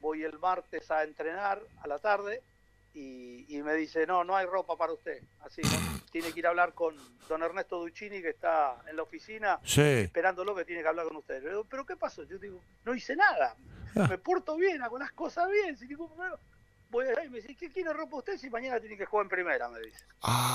[0.00, 2.42] Voy el martes a entrenar a la tarde
[2.92, 5.22] y, me dice, no, no hay ropa para usted.
[5.40, 5.62] Así,
[6.12, 6.94] tiene que ir a hablar con
[7.26, 11.42] don Ernesto Duccini, que está en la oficina, esperándolo que tiene que hablar con usted.
[11.42, 12.24] Pero, ¿qué pasó?
[12.24, 13.56] Yo digo, no hice nada,
[13.96, 14.06] ah.
[14.06, 16.38] me porto bien, hago las cosas bien, sin ningún problema.
[16.90, 19.30] Voy a y me dice, ¿qué quiere ropa usted si mañana tiene que jugar en
[19.30, 19.68] primera?
[19.68, 20.04] Me dice.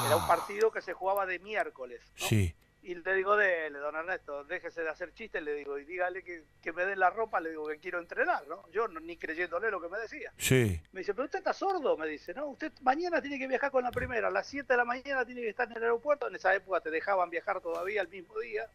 [0.06, 0.28] Era un ah.
[0.28, 2.02] partido que se jugaba de miércoles.
[2.16, 2.54] Sí.
[2.86, 6.44] Y le digo, de don Ernesto, déjese de hacer chistes, le digo, y dígale que,
[6.62, 8.70] que me den la ropa, le digo que quiero entrenar, ¿no?
[8.70, 10.32] Yo ni creyéndole lo que me decía.
[10.38, 10.80] Sí.
[10.92, 12.46] Me dice, pero usted está sordo, me dice, ¿no?
[12.46, 15.42] Usted mañana tiene que viajar con la primera, a las 7 de la mañana tiene
[15.42, 18.70] que estar en el aeropuerto, en esa época te dejaban viajar todavía el mismo día,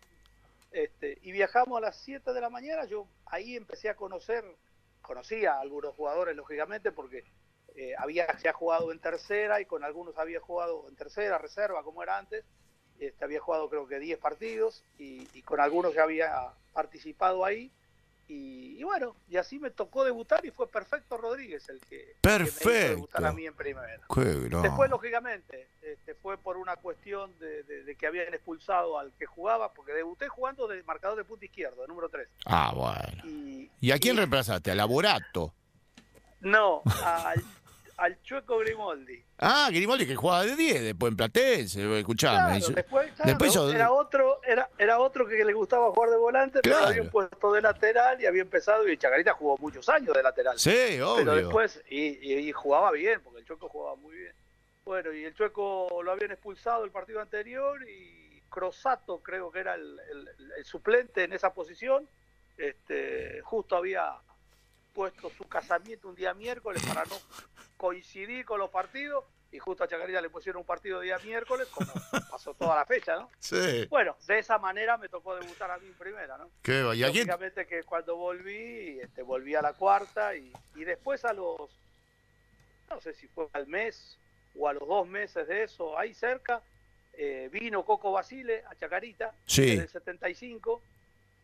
[0.72, 4.44] este, y viajamos a las 7 de la mañana, yo ahí empecé a conocer,
[5.02, 7.22] conocía a algunos jugadores, lógicamente, porque
[7.80, 12.02] eh, había ya jugado en tercera y con algunos había jugado en tercera, reserva, como
[12.02, 12.44] era antes,
[12.98, 16.30] este, había jugado creo que 10 partidos y, con algunos ya había
[16.74, 17.72] participado ahí.
[18.28, 22.68] Y, bueno, y así me tocó debutar y fue Perfecto Rodríguez el que, Perfecto.
[22.68, 23.98] me hizo debutar a mí en primera.
[24.62, 29.92] Después, lógicamente, este, fue por una cuestión de, que habían expulsado al que jugaba, porque
[29.92, 32.28] debuté jugando de marcador de punta izquierdo, de número 3.
[32.44, 33.68] Ah, bueno.
[33.80, 34.70] ¿Y, a quién reemplazaste?
[34.70, 35.54] ¿A Laborato?
[36.40, 37.42] No, al
[38.00, 39.22] al Chueco Grimoldi.
[39.38, 42.60] Ah, Grimoldi que jugaba de 10 después en Platense, escuchame.
[43.24, 47.10] después, era otro, era, era otro que le gustaba jugar de volante, pero había un
[47.10, 50.58] puesto de lateral y había empezado y Chacarita jugó muchos años de lateral.
[50.58, 51.16] Sí, obvio.
[51.16, 54.32] Pero después, y, jugaba bien, porque el Chueco jugaba muy bien.
[54.84, 59.74] Bueno, y el Chueco lo habían expulsado el partido anterior y Crosato creo que era
[59.74, 60.00] el,
[60.56, 62.08] el suplente en esa posición.
[62.56, 64.14] Este, justo había
[64.90, 67.16] puesto su casamiento un día miércoles para no
[67.76, 71.90] coincidir con los partidos y justo a Chacarita le pusieron un partido día miércoles, como
[72.30, 73.30] pasó toda la fecha, ¿no?
[73.38, 73.86] Sí.
[73.88, 76.50] Bueno, de esa manera me tocó debutar a mí en primera, ¿no?
[76.62, 81.32] Qué ¿Y Lógicamente que cuando volví, este, volví a la cuarta y, y después a
[81.32, 81.70] los,
[82.88, 84.18] no sé si fue al mes
[84.56, 86.62] o a los dos meses de eso, ahí cerca,
[87.14, 89.72] eh, vino Coco Basile a Chacarita sí.
[89.72, 90.80] en el 75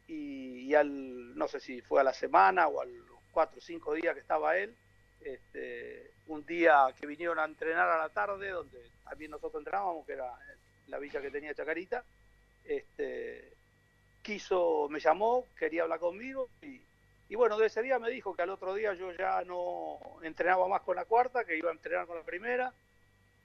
[0.07, 3.93] y, y, al, no sé si fue a la semana o al cuatro o cinco
[3.93, 4.75] días que estaba él.
[5.21, 10.15] Este, un día que vinieron a entrenar a la tarde, donde también nosotros entrenábamos, que
[10.15, 10.33] era
[10.87, 12.03] la villa que tenía Chacarita,
[12.65, 13.53] este,
[14.23, 16.81] quiso, me llamó, quería hablar conmigo y,
[17.29, 20.67] y, bueno, de ese día me dijo que al otro día yo ya no entrenaba
[20.67, 22.73] más con la cuarta, que iba a entrenar con la primera,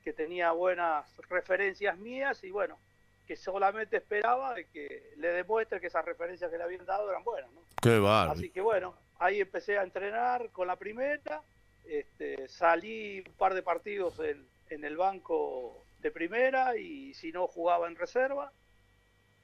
[0.06, 2.80] que tenía buenas referencias mías y bueno,
[3.27, 7.25] que solamente esperaba de que le demuestre que esas referencias que le habían dado eran
[7.25, 7.51] buenas.
[7.51, 7.60] ¿no?
[7.82, 7.99] Qué
[8.32, 11.44] Así que bueno, ahí empecé a entrenar con la primera,
[11.86, 17.88] este, salí un par de partidos en, el banco de primera y si no jugaba
[17.88, 18.52] en reserva,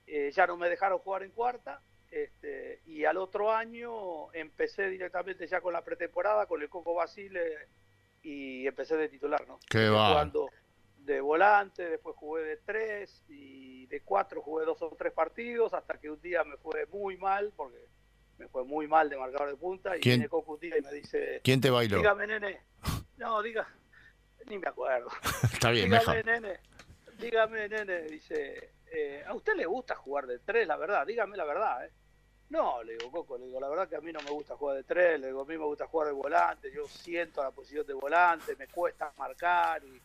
[0.07, 1.81] eh, ya no me dejaron jugar en cuarta.
[2.09, 7.67] Este, y al otro año empecé directamente ya con la pretemporada con el Coco Basile
[8.23, 9.59] y empecé de titular, ¿no?
[9.69, 10.49] Qué Jugando
[10.99, 15.99] de volante, después jugué de tres y de cuatro jugué dos o tres partidos hasta
[15.99, 17.85] que un día me fue muy mal porque
[18.37, 21.41] me fue muy mal de marcador de punta y viene Coco y me dice...
[21.43, 21.97] ¿Quién te bailó?
[21.97, 22.61] Dígame, nene.
[23.17, 23.67] No, diga...
[24.47, 25.09] Ni me acuerdo.
[25.51, 26.59] Está bien, dígame, nene.
[27.19, 28.03] Dígame, nene.
[28.03, 31.05] Dice, eh, ¿a usted le gusta jugar de tres, la verdad?
[31.05, 31.91] Dígame la verdad, ¿eh?
[32.49, 34.77] No, le digo, Coco, le digo, la verdad que a mí no me gusta jugar
[34.77, 37.85] de tres, le digo, a mí me gusta jugar de volante, yo siento la posición
[37.85, 40.01] de volante, me cuesta marcar y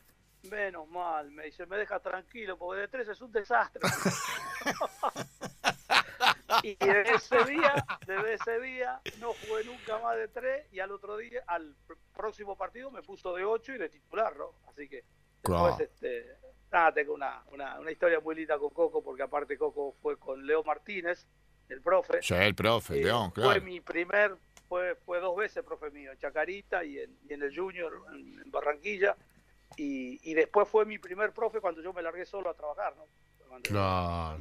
[0.49, 3.81] menos mal, me dice, me deja tranquilo, porque de tres es un desastre.
[6.63, 10.91] y desde ese día, desde ese día no jugué nunca más de tres y al
[10.93, 11.75] otro día, al
[12.15, 14.55] próximo partido me puso de ocho y de titular, ¿no?
[14.69, 15.05] Así que
[15.43, 16.37] después, este,
[16.71, 20.47] nada, tengo una, una, una, historia muy linda con Coco, porque aparte Coco fue con
[20.47, 21.27] Leo Martínez,
[21.69, 22.23] el profe.
[22.23, 23.51] Sí, el profe, eh, León, claro.
[23.51, 24.37] Fue mi primer,
[24.69, 28.51] fue, fue dos veces profe mío, en Chacarita y en, y en el Junior, en,
[28.51, 29.17] Barranquilla.
[29.77, 33.07] Y, y después fue mi primer profe cuando yo me largué solo a trabajar, ¿no?
[33.63, 34.39] Claro,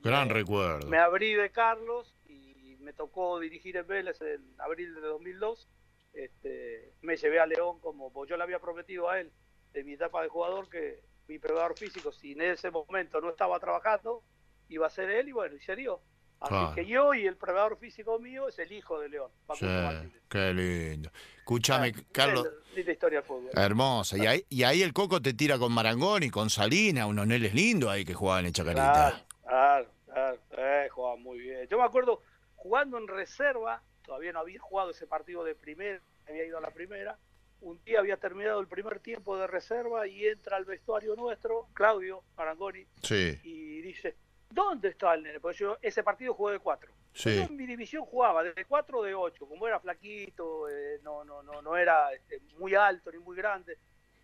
[0.00, 0.88] gran recuerdo.
[0.88, 5.68] Me abrí de Carlos y me tocó dirigir en Vélez en abril de 2002.
[6.12, 9.32] Este, me llevé a León como pues yo le había prometido a él
[9.72, 13.60] de mi etapa de jugador que mi preparador físico, si en ese momento no estaba
[13.60, 14.24] trabajando,
[14.68, 16.00] iba a ser él y bueno, y se dio.
[16.40, 19.30] Así que yo y el preparador físico mío es el hijo de León.
[20.28, 21.10] qué lindo.
[21.38, 22.48] Escúchame, ah, Carlos.
[22.76, 23.50] Linda historia fútbol.
[23.54, 24.16] Hermosa.
[24.18, 27.54] Y ahí, y ahí el Coco te tira con Marangón y con Salina, unos neles
[27.54, 29.24] lindos ahí que jugaban en Chacarita.
[29.42, 31.66] Claro, claro, eh, jugaban muy bien.
[31.68, 32.22] Yo me acuerdo
[32.54, 36.70] jugando en reserva, todavía no había jugado ese partido de primera, había ido a la
[36.70, 37.18] primera.
[37.60, 42.22] Un día había terminado el primer tiempo de reserva y entra al vestuario nuestro, Claudio
[42.36, 42.86] Marangoni,
[43.42, 44.16] y dice,
[44.50, 45.40] ¿Dónde está el nene?
[45.40, 46.92] Porque yo ese partido jugué de cuatro.
[47.24, 51.42] en mi división jugaba de cuatro o de ocho, como era flaquito, eh, no, no,
[51.42, 53.76] no, no era este, muy alto ni muy grande,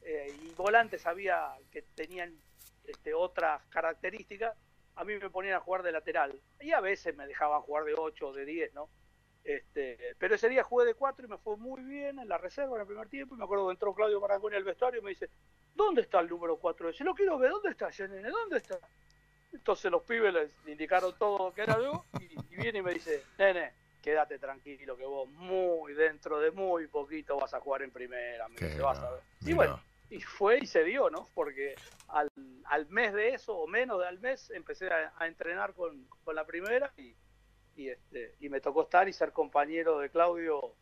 [0.02, 2.34] eh, y volantes sabía que tenían
[2.84, 4.56] este, otras características,
[4.96, 6.40] a mí me ponían a jugar de lateral.
[6.60, 8.88] Y a veces me dejaban jugar de ocho o de diez, ¿no?
[9.42, 12.76] Este, pero ese día jugué de cuatro y me fue muy bien en la reserva
[12.76, 13.34] en el primer tiempo.
[13.34, 15.28] Y me acuerdo que entró Claudio Marangoni al vestuario y me dice,
[15.74, 16.88] ¿dónde está el número cuatro?
[16.88, 18.30] Dice, lo quiero ver, ¿dónde está ese nene?
[18.30, 18.78] ¿Dónde está?
[19.52, 23.22] Entonces los pibes les indicaron todo lo que era yo y, viene y me dice,
[23.38, 28.48] nene, quédate tranquilo que vos muy dentro de muy poquito vas a jugar en primera,
[28.48, 29.20] me vas a ver.
[29.42, 29.80] Y bueno,
[30.10, 31.28] y fue y se dio, ¿no?
[31.34, 31.74] Porque
[32.08, 32.28] al,
[32.64, 36.44] al mes de eso, o menos de al mes, empecé a, entrenar con, con, la
[36.44, 37.14] primera y,
[37.76, 40.74] y, este, y me tocó estar y ser compañero de Claudio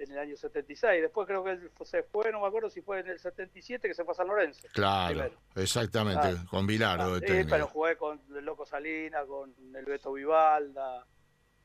[0.00, 1.02] en el año 76.
[1.02, 4.04] Después creo que se fue, no me acuerdo si fue en el 77 que se
[4.04, 4.66] fue a San Lorenzo.
[4.72, 7.18] Claro, exactamente, con Vilardo.
[7.18, 11.06] sí, pero jugué con el Loco Salina, con el Beto Vivalda,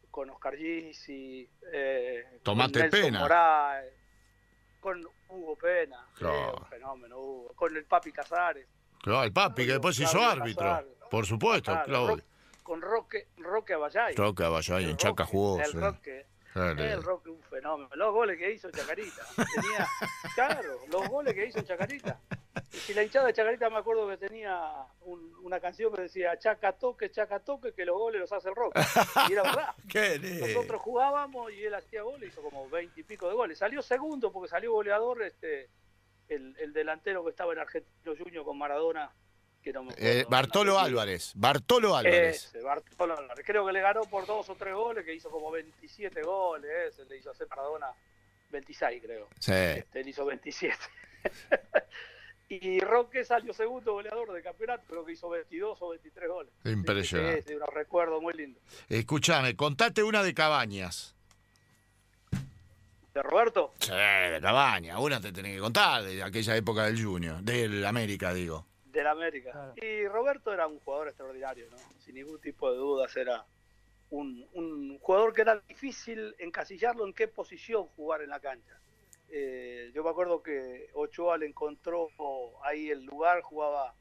[0.09, 3.27] con Oscar Gisi, eh, Tomate Pena.
[4.79, 6.05] con Hugo Pena,
[6.69, 8.67] fenómeno Hugo, con el Papi Casares.
[9.01, 12.17] Claro, el Papi, que después hizo árbitro, por supuesto, claro.
[12.61, 14.15] con Roque, Roque Abayay.
[14.15, 15.59] Roque Abayay, en Chaca jugó.
[15.59, 17.89] El Roque, el Roque un fenómeno.
[17.95, 19.23] Los goles que hizo Chacarita.
[19.35, 19.87] Tenía,
[20.35, 22.19] claro, los goles que hizo Chacarita.
[22.89, 24.71] Y la hinchada de Chacarita me acuerdo que tenía
[25.43, 28.79] una canción que decía Chaca toque, Chaca toque, que los goles los hace el Roque.
[29.29, 29.75] Y era verdad.
[30.39, 33.57] Nosotros jugábamos y él hacía goles, hizo como veinte y pico de goles.
[33.57, 35.69] Salió segundo porque salió goleador este
[36.29, 39.11] el, el delantero que estaba en Argentino Junior con Maradona
[39.97, 41.31] eh, Bartolo Álvarez.
[41.35, 42.51] Bartolo Álvarez.
[42.63, 43.45] Bartolo Álvarez.
[43.45, 46.97] Creo que le ganó por dos o tres goles, que hizo como 27 goles.
[47.09, 47.87] le hizo Maradona
[48.51, 49.27] 26, creo.
[49.39, 49.51] Sí.
[49.51, 50.77] Este, él hizo 27.
[52.49, 56.53] y Roque salió segundo goleador de campeonato, creo que hizo 22 o 23 goles.
[56.65, 57.53] Impresionante.
[57.53, 58.59] Es, un recuerdo muy lindo.
[58.89, 61.15] Escúchame, contate una de Cabañas.
[63.13, 63.73] ¿De Roberto?
[63.79, 64.97] Sí, de Cabañas.
[64.99, 69.73] Una te tenés que contar de aquella época del Junior, del América, digo del América.
[69.75, 71.77] Y Roberto era un jugador extraordinario, ¿no?
[71.99, 73.43] Sin ningún tipo de dudas, era
[74.11, 78.79] un, un jugador que era difícil encasillarlo en qué posición jugar en la cancha.
[79.29, 82.09] Eh, yo me acuerdo que Ochoa le encontró
[82.63, 83.95] ahí el lugar, jugaba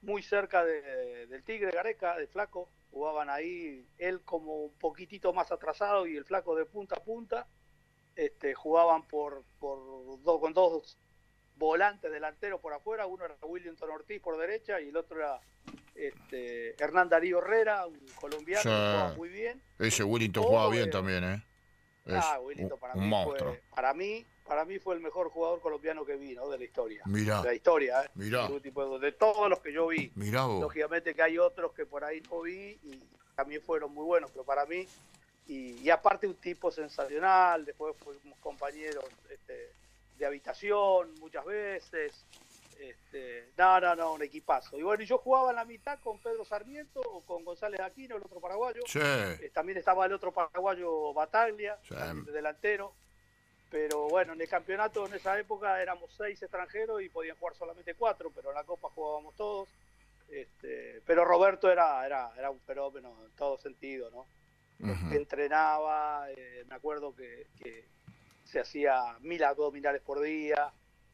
[0.00, 6.06] muy cerca del Tigre Gareca, de Flaco, jugaban ahí, él como un poquitito más atrasado
[6.06, 7.46] y el Flaco de punta a punta,
[8.16, 10.96] este, jugaban por, por dos, con dos
[11.60, 15.38] volante delantero por afuera, uno era Willington Ortiz por derecha y el otro era
[15.94, 19.62] este, Hernán Darío Herrera, un colombiano que jugaba muy bien.
[19.78, 21.44] Ese Willington jugaba bien también, ¿eh?
[22.08, 26.16] ah, Willington para mí Fue, para mí, para mí fue el mejor jugador colombiano que
[26.16, 26.48] vi, ¿no?
[26.48, 27.02] De la historia.
[27.04, 27.42] Mirá.
[27.42, 28.10] De la historia, ¿eh?
[28.14, 28.48] Mirá.
[28.48, 30.10] De, todos los que yo vi.
[30.14, 33.02] Mirá Lógicamente que hay otros que por ahí no vi y
[33.36, 34.88] también fueron muy buenos, pero para mí,
[35.46, 39.72] y, y aparte un tipo sensacional, después fuimos compañeros este,
[40.20, 42.24] de habitación muchas veces.
[42.78, 44.78] Este, no, no, no, un equipazo.
[44.78, 48.22] Y bueno, yo jugaba en la mitad con Pedro Sarmiento o con González Aquino, el
[48.22, 48.80] otro paraguayo.
[48.94, 51.78] Eh, también estaba el otro paraguayo Bataglia,
[52.32, 52.94] delantero.
[53.70, 57.94] Pero bueno, en el campeonato en esa época éramos seis extranjeros y podían jugar solamente
[57.94, 59.68] cuatro, pero en la Copa jugábamos todos.
[60.28, 64.26] Este, pero Roberto era, era, era un fenómeno en todo sentido, ¿no?
[65.12, 67.46] Entrenaba, eh, me acuerdo que,
[68.50, 70.72] se hacía mil abdominales por día,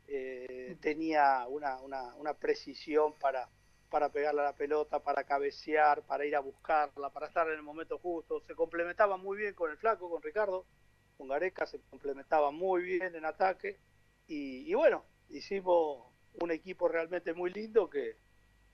[0.08, 3.48] eh, tenía una, una, una, precisión para,
[3.90, 7.62] para pegarle a la pelota, para cabecear, para ir a buscarla, para estar en el
[7.62, 8.40] momento justo.
[8.40, 10.64] Se complementaba muy bien con el flaco, con Ricardo,
[11.18, 13.78] con Gareca, se complementaba muy bien en ataque.
[14.26, 16.06] Y, y bueno, hicimos
[16.40, 18.16] un equipo realmente muy lindo que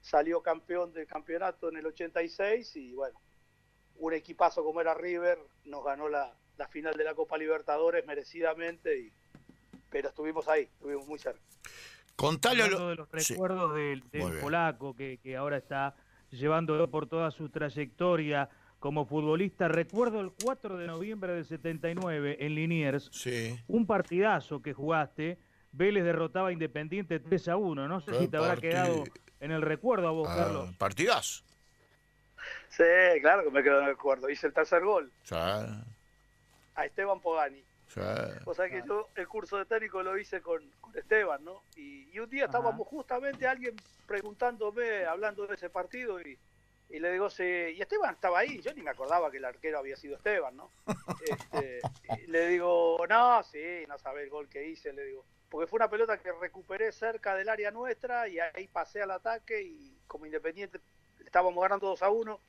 [0.00, 3.20] salió campeón del campeonato en el 86 y bueno,
[3.96, 8.98] un equipazo como era River nos ganó la, la final de la Copa Libertadores merecidamente,
[8.98, 9.12] y,
[9.90, 11.40] pero estuvimos ahí, estuvimos muy cerca.
[12.16, 12.88] Contale lo...
[12.88, 14.02] de los recuerdos del,
[14.40, 15.94] polaco que, que, ahora está
[16.30, 18.48] llevando por toda su trayectoria
[18.82, 19.68] como futbolista.
[19.68, 23.58] Recuerdo el 4 de noviembre del 79 en Liniers, sí.
[23.68, 25.38] un partidazo que jugaste.
[25.70, 27.88] Vélez derrotaba a Independiente 3 a 1.
[27.88, 29.04] No sé si te habrá quedado
[29.40, 30.76] en el recuerdo a vos, ah, Carlos.
[30.76, 31.44] Partidazo.
[32.68, 32.82] Sí,
[33.20, 34.28] claro que me quedo en el recuerdo.
[34.28, 35.10] Hice el tercer gol.
[36.74, 37.64] A Esteban Pogani.
[38.46, 40.62] O sea que yo el curso de técnico lo hice con,
[40.94, 41.62] Esteban, ¿no?
[41.76, 43.74] Y, un día estábamos justamente alguien
[44.06, 46.38] preguntándome, hablando de ese partido, y,
[46.90, 49.96] le digo, sí, y Esteban estaba ahí, yo ni me acordaba que el arquero había
[49.96, 50.70] sido Esteban, ¿no?
[51.26, 51.80] Este,
[52.26, 55.88] le digo, no, sí, no sabe el gol que hice, le digo, porque fue una
[55.88, 60.80] pelota que recuperé cerca del área nuestra y ahí pasé al ataque y como Independiente
[61.24, 62.40] estábamos ganando 2 a 1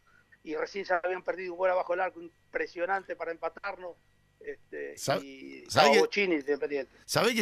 [0.43, 3.95] y recién se habían perdido un gol abajo del arco impresionante para empatarnos
[4.45, 6.41] este, y ¿Sabe quién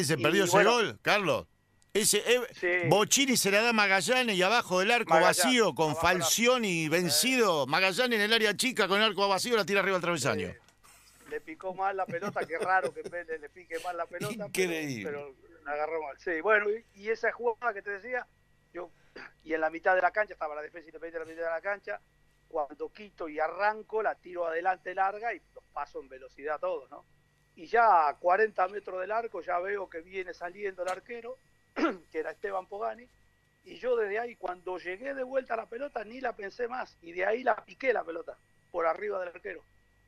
[0.05, 1.47] se perdió ese gol, Carlos?
[1.93, 6.87] Ese, eh, Bochini se la da a Magallanes y abajo del arco vacío con Falcioni
[6.87, 7.67] vencido.
[7.67, 10.53] Magallanes en el área chica con el arco vacío la tira arriba al travesaño.
[11.29, 14.47] le picó mal la pelota, qué raro que le, le pique mal la pelota.
[14.47, 15.03] Increíble.
[15.03, 15.35] Pero,
[15.65, 16.17] la agarró mal.
[16.17, 18.25] Sí, bueno, y, esa jugada que te decía,
[18.73, 18.89] yo,
[19.43, 21.56] y en la mitad de la cancha, estaba la defensa independiente en la mitad de
[21.56, 22.02] la cancha,
[22.52, 27.06] cuando quito y arranco, la tiro adelante larga y los paso en velocidad todos, ¿no?
[27.56, 31.37] Y ya a 40 metros del arco ya veo que viene saliendo el arquero,
[32.12, 33.08] que era Esteban Pogani,
[33.63, 36.97] y yo desde ahí, cuando llegué de vuelta a la pelota, ni la pensé más,
[37.02, 38.35] y de ahí la piqué la pelota,
[38.71, 39.62] por arriba del arquero.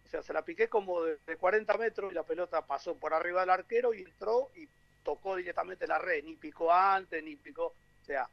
[0.06, 3.42] O sea, se la piqué como de, 40 metros y la pelota pasó por arriba
[3.42, 4.68] del arquero y entró y
[5.04, 8.28] tocó directamente la red, ni picó antes, ni picó, o sea,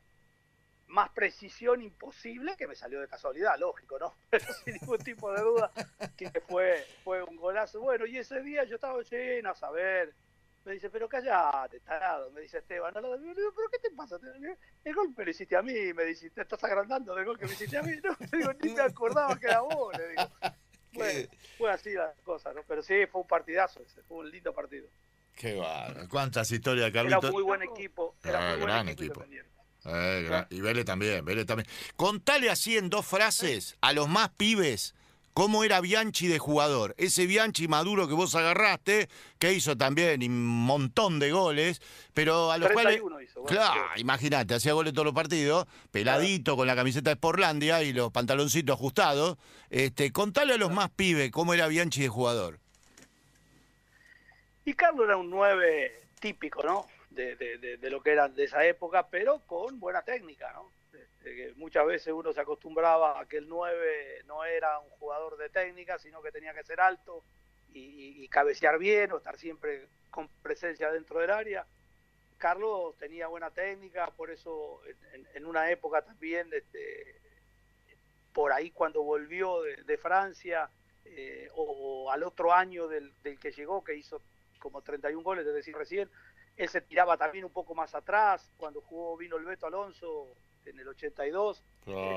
[0.90, 4.14] más precisión imposible que me salió de casualidad, lógico, ¿no?
[4.30, 5.70] Pero sin ningún tipo de duda
[6.16, 7.80] que fue, fue un golazo.
[7.80, 10.12] Bueno, y ese día yo estaba lleno a saber.
[10.62, 12.92] Me dice, pero callate, tarado, me dice Esteban.
[12.92, 14.18] No, digo, pero ¿qué te pasa?
[14.84, 17.46] El gol me lo hiciste a mí, me dice, te estás agrandando del gol que
[17.46, 17.92] me hiciste a mí.
[18.04, 20.22] No, digo, ni me acordaba que era vos, le digo.
[20.92, 22.62] Bueno, fue así la cosa, ¿no?
[22.64, 24.86] Pero sí, fue un partidazo ese, fue un lindo partido.
[25.34, 27.24] Qué bueno, cuántas historias, Carlitos.
[27.24, 29.22] Era muy buen equipo, era Ah, muy gran buen equipo.
[29.22, 29.46] equipo.
[29.86, 31.68] Eh, gran- y Vélez también, Vélez también.
[31.96, 34.94] Contale así en dos frases a los más pibes
[35.32, 36.94] cómo era Bianchi de jugador.
[36.98, 39.08] Ese Bianchi maduro que vos agarraste,
[39.38, 41.80] que hizo también un montón de goles,
[42.12, 42.94] pero a los cuales...
[42.96, 43.40] 31 hizo.
[43.42, 44.00] bueno, Claro, sí.
[44.02, 48.74] imagínate, hacía goles todos los partidos, peladito, con la camiseta de Sportlandia y los pantaloncitos
[48.74, 49.38] ajustados.
[49.70, 52.58] Este, contale a los más pibes cómo era Bianchi de jugador.
[54.64, 56.86] Y Carlos era un 9 típico, ¿no?
[57.10, 60.70] De, de- de- lo que era de esa época, pero con buena técnica, ¿no?
[60.92, 65.48] Este, muchas veces uno se acostumbraba a que el 9 no era un jugador de
[65.48, 67.24] técnica, sino que tenía que ser alto
[67.72, 71.66] y, cabecear bien o estar siempre con presencia dentro del área.
[72.38, 74.80] Carlos tenía buena técnica, por eso
[75.34, 77.20] en, una época también, este,
[78.32, 80.70] por ahí cuando volvió de, Francia,
[81.04, 84.22] eh, o, o al otro año del, del que llegó, que hizo
[84.60, 86.08] como 31 goles, es decir, recién,
[86.62, 90.28] él se tiraba también un poco más atrás, cuando jugó vino el Beto Alonso
[90.66, 91.62] en el 82,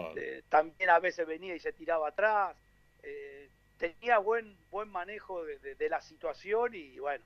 [0.10, 2.56] este, también a veces venía y se tiraba atrás,
[3.04, 7.24] eh, tenía buen, buen manejo de, de- de la situación y bueno,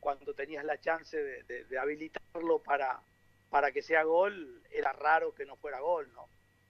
[0.00, 3.00] cuando tenías la chance de, de- de habilitarlo para,
[3.50, 6.28] para que sea gol, era raro que no fuera gol, ¿no?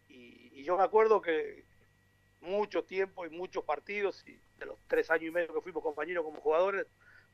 [0.09, 1.64] Y, y yo me acuerdo que
[2.40, 6.24] mucho tiempo y muchos partidos, y de los tres años y medio que fuimos compañeros
[6.24, 6.86] como jugadores,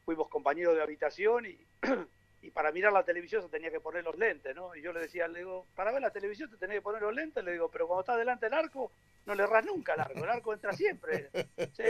[0.04, 1.66] fuimos compañeros de habitación y,
[2.40, 4.74] y para mirar la televisión se tenía que poner los lentes, ¿no?
[4.76, 7.14] Y yo le decía, le digo, para ver la televisión te tenés que poner los
[7.14, 8.92] lentes, le digo, pero cuando estás delante del arco,
[9.26, 11.30] no le erras nunca al arco, el arco entra siempre.
[11.32, 11.82] Sí,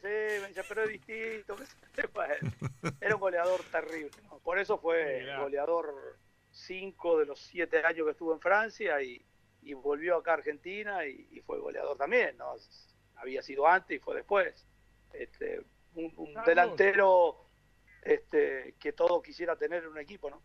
[0.00, 1.56] sí, me dice, pero es distinto.
[3.00, 4.38] Era un goleador terrible, ¿no?
[4.40, 5.40] Por eso fue Mirá.
[5.40, 6.18] goleador
[6.50, 9.24] cinco de los siete años que estuvo en Francia y,
[9.62, 12.54] y volvió acá a Argentina y, y fue goleador también, ¿no?
[13.16, 14.66] Había sido antes y fue después.
[15.12, 15.62] Este,
[15.94, 17.36] un, delantero
[18.02, 20.42] este, que todo quisiera tener en un equipo, ¿no?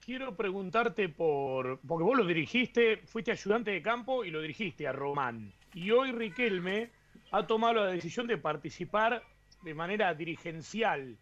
[0.00, 1.80] Quiero preguntarte por.
[1.86, 5.54] Porque vos lo dirigiste, fuiste ayudante de campo y lo dirigiste a Román.
[5.74, 6.90] Y hoy Riquelme
[7.30, 9.22] ha tomado la decisión de participar
[9.62, 11.16] de manera dirigencial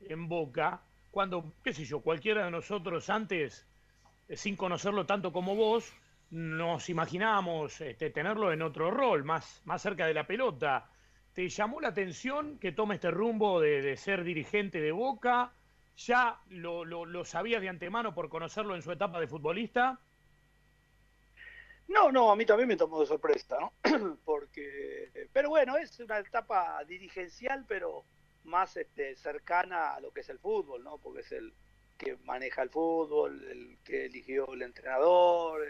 [0.00, 3.68] en Boca, cuando, qué sé yo, cualquiera de nosotros antes,
[4.28, 5.92] eh, sin conocerlo tanto como vos,
[6.30, 10.90] nos imaginábamos este, tenerlo en otro rol, más, más cerca de la pelota.
[11.34, 15.52] ¿Te llamó la atención que tome este rumbo de, ser dirigente de Boca?
[15.96, 19.98] ¿Ya lo, lo, lo sabías de antemano por conocerlo en su etapa de futbolista?
[21.88, 23.72] No, no, a mí también me tomó de sorpresa, ¿no?
[24.24, 28.04] Porque, pero bueno, es una etapa dirigencial, pero
[28.44, 30.98] más este, cercana a lo que es el fútbol, ¿no?
[30.98, 31.52] Porque es el
[31.98, 35.62] que maneja el fútbol, el que eligió el entrenador,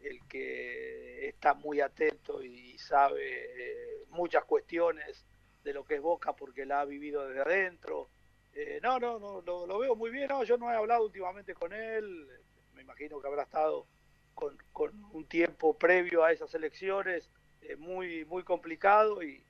[0.00, 5.24] el, que está muy atento y sabe eh, muchas cuestiones
[5.64, 8.08] de lo que es Boca porque la ha vivido desde adentro.
[8.54, 10.28] Eh, no, no, no, lo, lo veo muy bien.
[10.28, 12.28] No, yo no he hablado últimamente con él.
[12.74, 13.86] Me imagino que habrá estado
[14.34, 17.28] con, con un tiempo previo a esas elecciones
[17.62, 19.22] eh, muy, muy complicado.
[19.22, 19.42] Y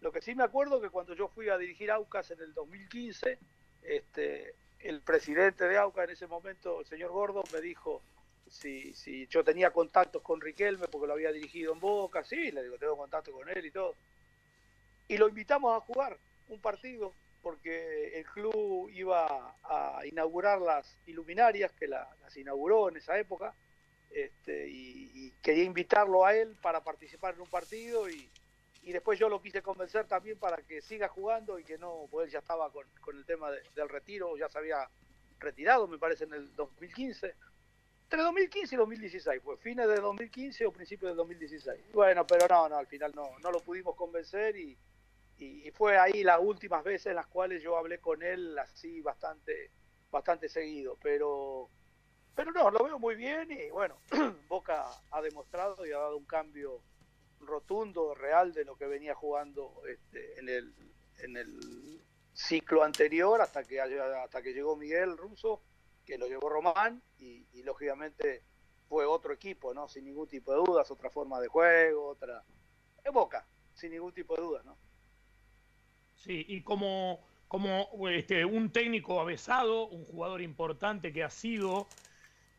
[0.00, 3.38] lo que sí me acuerdo que cuando yo fui a dirigir Aucas en el 2015,
[3.82, 8.02] este, el presidente de Aucas en ese momento, el señor Gordo, me dijo
[8.50, 12.24] si, si yo tenía contactos con Riquelme porque lo había dirigido en Boca.
[12.24, 13.94] Sí, le digo, tengo contacto con él y todo.
[15.08, 16.18] Y lo invitamos a jugar
[16.48, 22.96] un partido porque el club iba a inaugurar las iluminarias, que la- las inauguró en
[22.96, 23.54] esa época,
[24.10, 28.30] este, y, quería invitarlo a él para participar en un partido y,
[28.82, 32.32] después yo lo quise convencer también para que siga jugando y que no, pues él
[32.32, 32.86] ya estaba con,
[33.16, 34.88] el tema de- del retiro, ya se había
[35.38, 37.34] retirado, me parece, en el 2015.
[38.10, 41.92] Entre 2015 y 2016, pues fines de 2015 o principios de 2016.
[41.92, 44.78] Bueno, pero no, no, al final no, no lo pudimos convencer y,
[45.36, 49.70] y, fue ahí las últimas veces en las cuales yo hablé con él así bastante
[50.10, 51.68] bastante seguido pero
[52.34, 54.00] pero no lo veo muy bien y bueno
[54.48, 56.80] Boca ha demostrado y ha dado un cambio
[57.40, 60.74] rotundo real de lo que venía jugando este, en el
[61.18, 62.00] en el
[62.32, 65.60] ciclo anterior hasta que hasta que llegó Miguel Russo
[66.08, 68.42] que lo llevó Román y, lógicamente
[68.88, 72.42] fue otro equipo no sin ningún tipo de dudas otra forma de juego otra
[73.04, 74.78] es Boca sin ningún tipo de dudas no
[76.16, 81.86] Sí, y como, como este, un técnico avesado, un jugador importante que ha sido,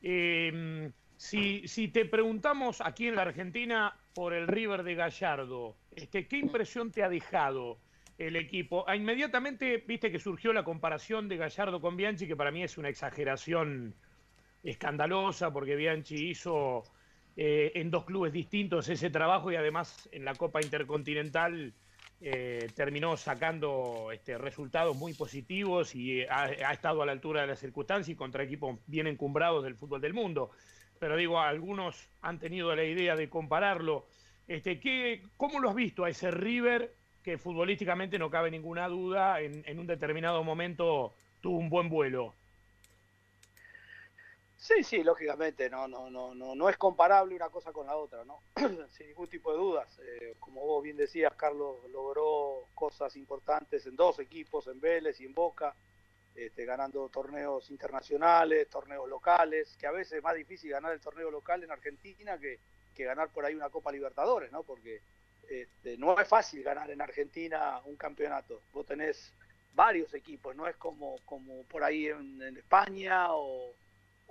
[0.01, 6.25] eh, Si, si te preguntamos aquí en la Argentina por el River de Gallardo, este,
[6.25, 7.79] ¿qué impresión te ha dejado
[8.19, 8.83] el equipo?
[8.87, 12.77] Ah, inmediatamente viste que surgió la comparación de Gallardo con Bianchi, que para mí es
[12.77, 13.95] una exageración
[14.61, 16.83] escandalosa, porque Bianchi hizo
[17.37, 21.73] eh, en dos clubes distintos ese trabajo y además en la Copa Intercontinental
[22.19, 27.47] eh, terminó sacando este, resultados muy positivos y ha, ha, estado a la altura de
[27.47, 30.51] las circunstancias y contra equipos bien encumbrados del fútbol del mundo.
[30.99, 34.07] Pero digo, algunos han tenido la idea de compararlo.
[34.49, 36.93] Este, ¿qué, ¿Cómo lo has visto a ese River
[37.23, 42.33] que futbolísticamente no cabe ninguna duda en, en un determinado momento tuvo un buen vuelo?
[44.59, 48.25] Sí, sí, lógicamente, no, no, no, no, no es comparable una cosa con la otra,
[48.25, 48.41] ¿no?
[48.91, 49.99] Sin ningún tipo de dudas.
[49.99, 55.25] Eh, como vos bien decías, Carlos logró cosas importantes en dos equipos, en Vélez y
[55.25, 55.73] en Boca,
[56.35, 61.31] este, ganando torneos internacionales, torneos locales, que a veces es más difícil ganar el torneo
[61.31, 62.59] local en Argentina que,
[62.93, 64.63] que ganar por ahí una Copa Libertadores, ¿no?
[64.63, 65.01] Porque
[65.49, 68.61] este, no es fácil ganar en Argentina un campeonato.
[68.71, 69.33] Vos tenés
[69.73, 73.73] varios equipos, no es como, como por ahí en, España o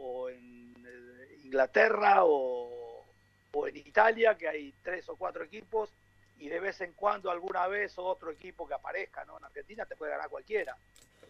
[0.00, 3.04] o en eh, Inglaterra o,
[3.52, 5.90] o, en Italia, que hay tres o cuatro equipos,
[6.38, 9.38] y de vez en cuando alguna vez otro equipo que aparezca, ¿no?
[9.38, 10.76] En Argentina te puede ganar cualquiera.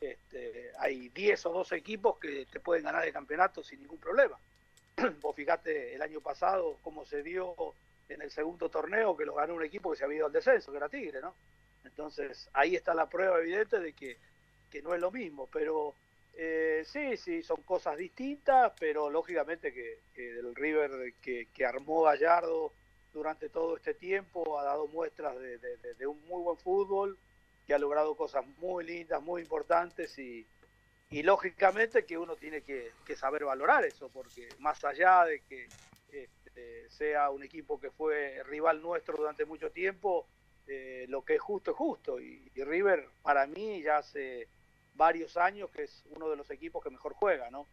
[0.00, 4.38] Este, hay 10 o 12 equipos que te pueden ganar el campeonato sin ningún problema.
[5.22, 7.74] Vos fijate el año pasado cómo se dio
[8.08, 10.70] en el segundo torneo que lo ganó un equipo que se había ido al descenso,
[10.70, 11.34] que era Tigre, ¿no?
[11.84, 14.18] Entonces ahí está la prueba evidente de que,
[14.70, 15.94] que no es lo mismo, pero
[16.34, 22.02] eh, sí, sí, son cosas distintas, pero lógicamente que, que el River que, que, armó
[22.02, 22.72] Gallardo
[23.12, 27.18] durante todo este tiempo ha dado muestras de, de, un muy buen fútbol,
[27.66, 30.46] que ha logrado cosas muy lindas, muy importantes y,
[31.10, 35.66] y lógicamente que uno tiene que, saber valorar eso, porque más allá de que
[36.98, 40.26] sea un equipo que fue rival nuestro durante mucho tiempo,
[40.66, 44.48] eh, lo que es justo es justo y, y River para mí ya se
[44.94, 47.66] varios años que es uno de los equipos que mejor juega, ¿no?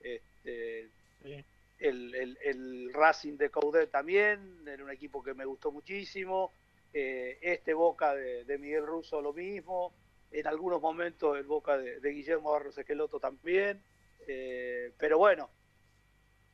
[0.00, 0.88] Este,
[1.22, 1.44] sí.
[1.78, 6.52] el, el, el, Racing de Coudet también, era un equipo que me gustó muchísimo,
[6.92, 9.92] eh, este Boca de, de, Miguel Russo lo mismo,
[10.32, 13.80] en algunos momentos el Boca de, de Guillermo Barros Esqueloto también,
[14.26, 15.48] eh, pero bueno,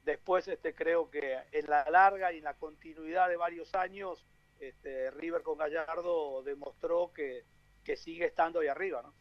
[0.09, 4.25] después este, creo que en la larga y en la continuidad de varios años,
[4.59, 7.45] este, River con Gallardo demostró que,
[7.85, 9.13] que sigue estando ahí arriba, ¿no?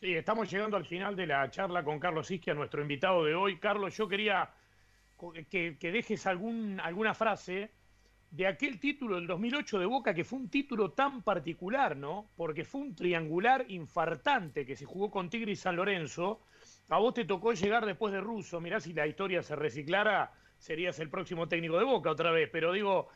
[0.00, 3.58] Sí, estamos llegando al final de la charla con Carlos Isquia, nuestro invitado de hoy.
[3.58, 4.48] Carlos, yo quería
[5.50, 7.70] que, que, dejes algún, alguna frase
[8.30, 12.30] de aquel título del 2008 de Boca, que fue un título tan particular, ¿no?
[12.34, 16.40] Porque fue un triangular infartante que se jugó con Tigre y San Lorenzo.
[16.90, 18.60] A vos te tocó llegar después de Russo.
[18.60, 22.50] Mirá, si la historia se reciclara, serías el próximo técnico de Boca otra vez.
[22.50, 23.08] Pero digo,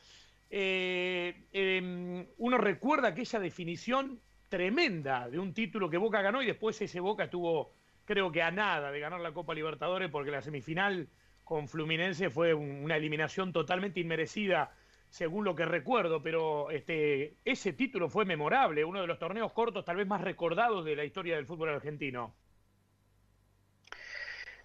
[0.48, 6.80] eh, eh, uno recuerda aquella definición tremenda de un título que Boca ganó y después
[6.80, 7.72] ese Boca estuvo,
[8.04, 11.08] creo que a nada de ganar la Copa Libertadores porque la semifinal
[11.42, 14.70] con Fluminense fue una eliminación totalmente inmerecida
[15.08, 19.84] según lo que recuerdo, pero este, ese título fue memorable, uno de los torneos cortos
[19.84, 22.34] tal vez más recordados de la historia del fútbol argentino.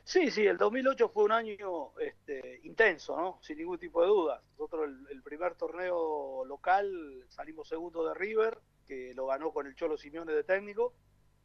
[0.09, 3.37] Sí, sí, el 2008 fue un año este, intenso, ¿no?
[3.43, 4.41] Sin ningún tipo de duda.
[4.53, 8.57] Nosotros el, primer torneo local salimos segundo de River,
[8.87, 10.95] que lo ganó con el Cholo Simeone de técnico.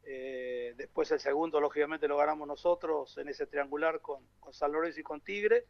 [0.02, 4.98] Eh, después el segundo, lógicamente, lo ganamos nosotros en ese triangular con, con San Lorenzo
[4.98, 5.66] y con Tigre.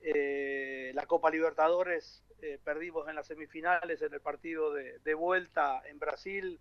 [0.00, 5.84] Eh, la Copa Libertadores eh, perdimos en las semifinales en el partido de, de vuelta
[5.86, 6.58] en Brasil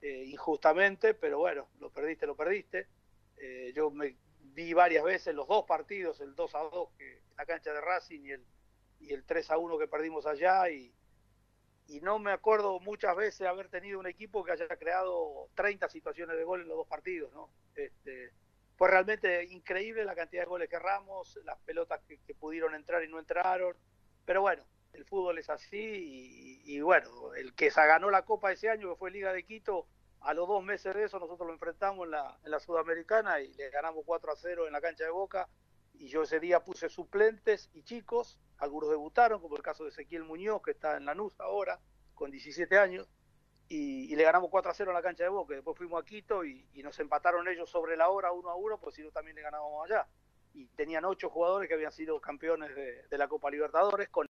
[0.00, 2.88] eh, injustamente, pero bueno, lo perdiste, lo perdiste.
[3.74, 4.14] Yo me
[4.52, 7.80] vi varias veces los dos partidos, el 2 a 2 que, en la cancha de
[7.80, 8.44] Racing y el,
[9.00, 10.94] y el 3 a 1 que perdimos allá y,
[11.88, 16.36] y no me acuerdo muchas veces haber tenido un equipo que haya creado 30 situaciones
[16.36, 17.50] de gol en los dos partidos, ¿no?
[17.74, 18.32] Este,
[18.76, 23.02] fue realmente increíble la cantidad de goles que erramos, las pelotas que, que pudieron entrar
[23.02, 23.76] y no entraron,
[24.24, 28.52] pero bueno, el fútbol es así y, y, bueno, el que se ganó la Copa
[28.52, 29.86] ese año, que fue Liga de Quito,
[30.24, 33.52] a los dos meses de eso nosotros lo enfrentamos en la, en la Sudamericana y
[33.54, 35.48] le ganamos 4 a 0 en la cancha de Boca
[35.94, 40.24] y yo ese día puse suplentes y chicos, algunos debutaron, como el caso de Ezequiel
[40.24, 41.80] Muñoz, que está en Lanús ahora,
[42.14, 43.08] con 17 años,
[43.68, 45.54] y, y, le ganamos 4 a 0 en la cancha de Boca.
[45.54, 48.78] Después fuimos a Quito y, y, nos empataron ellos sobre la hora, uno a uno,
[48.78, 50.06] pues si no también le ganábamos allá.
[50.52, 54.26] Y tenían ocho jugadores que habían sido campeones de, de la Copa Libertadores, con